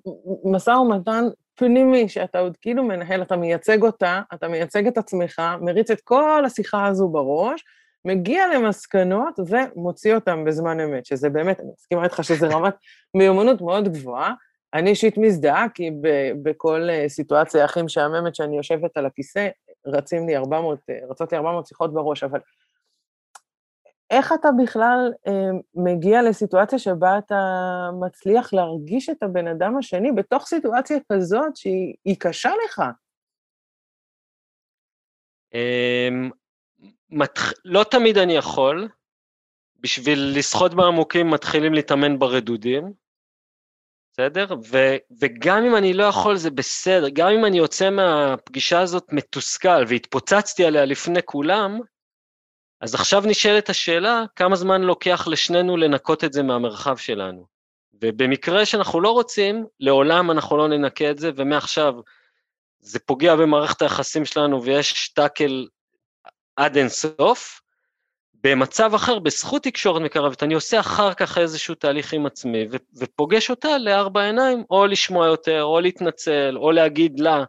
[0.45, 1.23] משא ומתן
[1.55, 6.45] פנימי שאתה עוד כאילו מנהל, אתה מייצג אותה, אתה מייצג את עצמך, מריץ את כל
[6.45, 7.63] השיחה הזו בראש,
[8.05, 12.73] מגיע למסקנות ומוציא אותן בזמן אמת, שזה באמת, אני מסכימה איתך שזו רמת
[13.17, 14.33] מיומנות מאוד גבוהה.
[14.73, 19.47] אני אישית מזדהה, כי ב- בכל אה, סיטואציה הכי משעממת שאני יושבת על הכיסא,
[19.87, 22.39] רצים לי 400, אה, רצות לי 400 שיחות בראש, אבל
[24.09, 27.35] איך אתה בכלל אה, מגיע לסיטואציה שבה אתה
[27.99, 32.81] מצליח להרגיש את הבן אדם השני בתוך סיטואציה כזאת שהיא קשה לך?
[35.53, 36.29] אמ,
[37.11, 37.53] מתח...
[37.65, 38.87] לא תמיד אני יכול,
[39.79, 42.93] בשביל לשחות בעמוקים מתחילים להתאמן ברדודים,
[44.13, 44.45] בסדר?
[44.71, 44.77] ו...
[45.21, 50.65] וגם אם אני לא יכול זה בסדר, גם אם אני יוצא מהפגישה הזאת מתוסכל והתפוצצתי
[50.65, 51.79] עליה לפני כולם,
[52.81, 57.45] אז עכשיו נשאלת השאלה, כמה זמן לוקח לשנינו לנקות את זה מהמרחב שלנו.
[58.01, 61.93] ובמקרה שאנחנו לא רוצים, לעולם אנחנו לא ננקה את זה, ומעכשיו
[62.79, 65.67] זה פוגע במערכת היחסים שלנו ויש טאקל
[66.59, 67.61] עד אינסוף.
[68.43, 73.49] במצב אחר, בזכות תקשורת מקרבת, אני עושה אחר כך איזשהו תהליך עם עצמי, ו- ופוגש
[73.49, 77.43] אותה לארבע עיניים, או לשמוע יותר, או להתנצל, או להגיד לה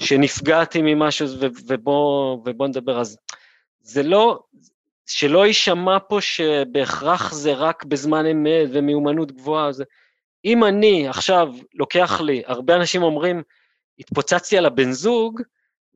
[0.00, 3.00] שנפגעתי ממשהו, ו- ובוא, ובוא נדבר.
[3.00, 3.18] אז
[3.80, 4.42] זה לא,
[5.06, 9.84] שלא יישמע פה שבהכרח זה רק בזמן אמת ומיומנות גבוהה, זה,
[10.44, 13.42] אם אני עכשיו לוקח לי, הרבה אנשים אומרים,
[13.98, 15.42] התפוצצתי על הבן זוג,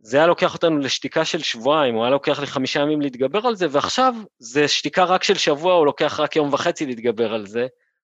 [0.06, 3.56] זה היה לוקח אותנו לשתיקה של שבועיים, הוא היה לוקח לי חמישה ימים להתגבר על
[3.56, 7.66] זה, ועכשיו זה שתיקה רק של שבוע, הוא לוקח רק יום וחצי להתגבר על זה.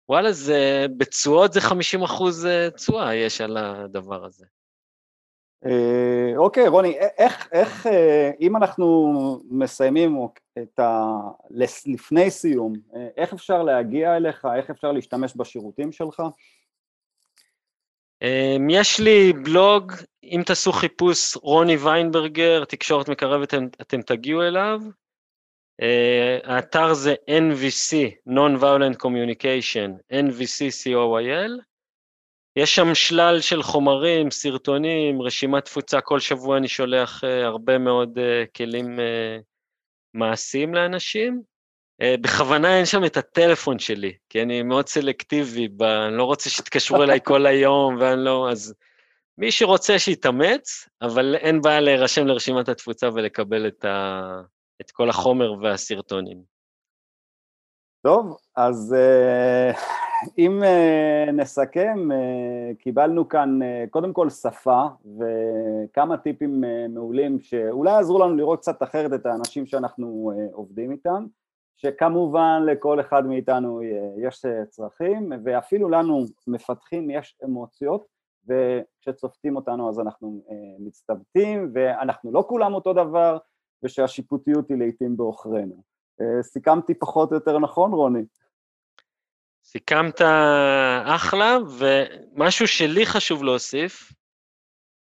[0.10, 4.46] וואלה, זה, בתשואות זה 50 אחוז אה, תשואה יש על הדבר הזה.
[5.66, 9.14] אה, אוקיי, רוני, איך, איך, אה, אם אנחנו
[9.50, 10.28] מסיימים
[10.60, 11.16] את ה...
[11.86, 12.74] לפני סיום,
[13.18, 16.22] איך אפשר להגיע אליך, איך אפשר להשתמש בשירותים שלך?
[18.24, 19.92] אמ, יש לי בלוג,
[20.24, 24.80] אם תעשו חיפוש רוני ויינברגר, תקשורת מקרבת, אתם, תגיעו אליו.
[25.82, 25.86] Uh,
[26.44, 27.96] האתר זה NVC,
[28.30, 31.62] Non-Violent Communication, NVC-COIL.
[32.56, 38.18] יש שם שלל של חומרים, סרטונים, רשימת תפוצה, כל שבוע אני שולח uh, הרבה מאוד
[38.18, 38.22] uh,
[38.58, 39.00] כלים
[40.14, 41.53] מעשיים לאנשים.
[42.02, 45.68] אה, בכוונה אין שם את הטלפון שלי, כי אני מאוד סלקטיבי,
[46.08, 48.50] אני לא רוצה שיתקשרו אליי כל היום, ואני לא...
[48.52, 48.74] אז
[49.38, 54.22] מי שרוצה שיתאמץ, אבל אין בעיה להירשם לרשימת התפוצה ולקבל את, ה...
[54.82, 56.54] את כל החומר והסרטונים.
[58.02, 59.72] טוב, אז אה,
[60.38, 62.10] אם אה, נסכם,
[62.80, 64.86] קיבלנו כאן קודם כל שפה
[65.18, 71.26] וכמה טיפים מעולים שאולי יעזרו לנו לראות קצת אחרת את האנשים שאנחנו עובדים איתם.
[71.84, 73.82] שכמובן לכל אחד מאיתנו
[74.18, 78.06] יש צרכים ואפילו לנו מפתחים יש אמוציות
[78.48, 83.38] וכשצופטים אותנו אז אנחנו אה, מצטוותים ואנחנו לא כולם אותו דבר
[83.84, 85.84] ושהשיפוטיות היא לעיתים בעוכרינו.
[86.22, 88.24] אה, סיכמתי פחות או יותר נכון רוני?
[89.66, 90.22] סיכמת
[91.06, 94.14] אחלה ומשהו שלי חשוב להוסיף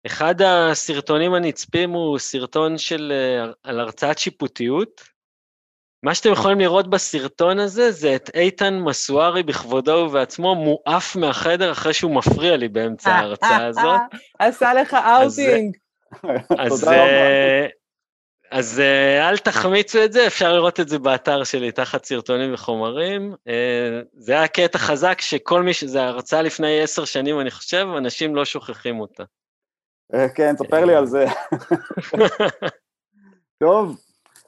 [0.06, 5.00] אחד הסרטונים הנצפים הוא סרטון של, אה, על הרצאת שיפוטיות,
[6.02, 11.94] מה שאתם יכולים לראות בסרטון הזה, זה את איתן מסוארי בכבודו ובעצמו מועף מהחדר אחרי
[11.94, 14.00] שהוא מפריע לי באמצע ההרצאה הזאת.
[14.38, 15.76] עשה לך אאוטינג.
[16.58, 17.66] אז, אה,
[18.50, 23.34] אז אה, אל תחמיצו את זה, אפשר לראות את זה באתר שלי, תחת סרטונים וחומרים.
[23.48, 25.84] אה, זה היה קטע חזק שכל מי ש...
[25.84, 29.24] זה הרצאה לפני עשר שנים, אני חושב, אנשים לא שוכחים אותה.
[30.34, 31.24] כן, תספר לי על זה.
[33.62, 33.96] טוב,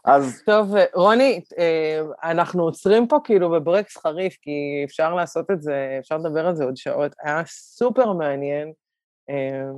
[0.05, 0.43] אז...
[0.47, 6.17] טוב, רוני, אה, אנחנו עוצרים פה כאילו בברקס חריף, כי אפשר לעשות את זה, אפשר
[6.17, 7.13] לדבר על זה עוד שעות.
[7.23, 8.73] היה סופר מעניין.
[9.31, 9.71] אה,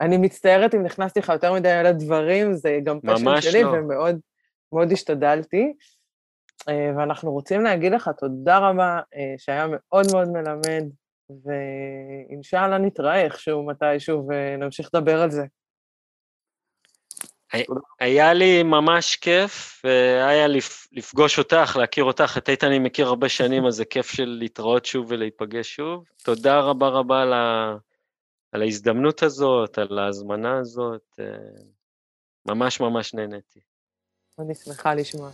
[0.00, 3.68] אני מצטערת אם נכנסתי לך יותר מדי על הדברים, זה גם פשן שלי, לא.
[3.68, 4.18] ומאוד
[4.72, 5.72] מאוד השתדלתי.
[6.68, 9.00] אה, ואנחנו רוצים להגיד לך תודה רבה,
[9.38, 10.84] שהיה מאוד מאוד מלמד,
[11.44, 15.44] ואינשאללה נתראה איכשהו מתישהו ונמשיך לדבר על זה.
[18.00, 20.46] היה לי ממש כיף, והיה
[20.92, 24.84] לפגוש אותך, להכיר אותך, את איתן אני מכיר הרבה שנים, אז זה כיף של להתראות
[24.84, 26.04] שוב ולהיפגש שוב.
[26.24, 27.76] תודה רבה רבה על, ה...
[28.52, 31.20] על ההזדמנות הזאת, על ההזמנה הזאת,
[32.46, 33.60] ממש ממש נהניתי.
[34.38, 35.30] אני שמחה לשמוע.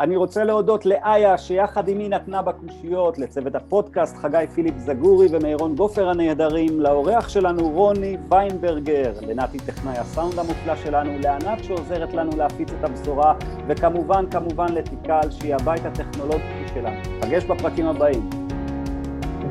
[0.00, 6.08] אני רוצה להודות לאיה שיחד עימי נתנה בקושיות, לצוות הפודקאסט חגי פיליפ זגורי ומירון גופר
[6.08, 12.84] הנהדרים, לאורח שלנו רוני ויינברגר, לנתי טכנאי הסאונד המופלא שלנו, לענת שעוזרת לנו להפיץ את
[12.84, 13.34] הבשורה,
[13.68, 16.96] וכמובן כמובן לתיקל שהיא הבית הטכנולוגי שלנו.
[17.20, 18.30] פגש בפרקים הבאים.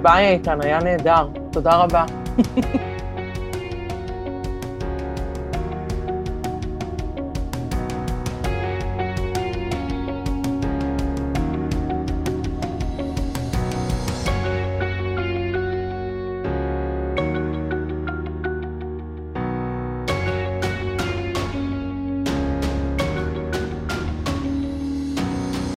[0.02, 1.28] ביי איתן, היה נהדר.
[1.52, 2.06] תודה רבה.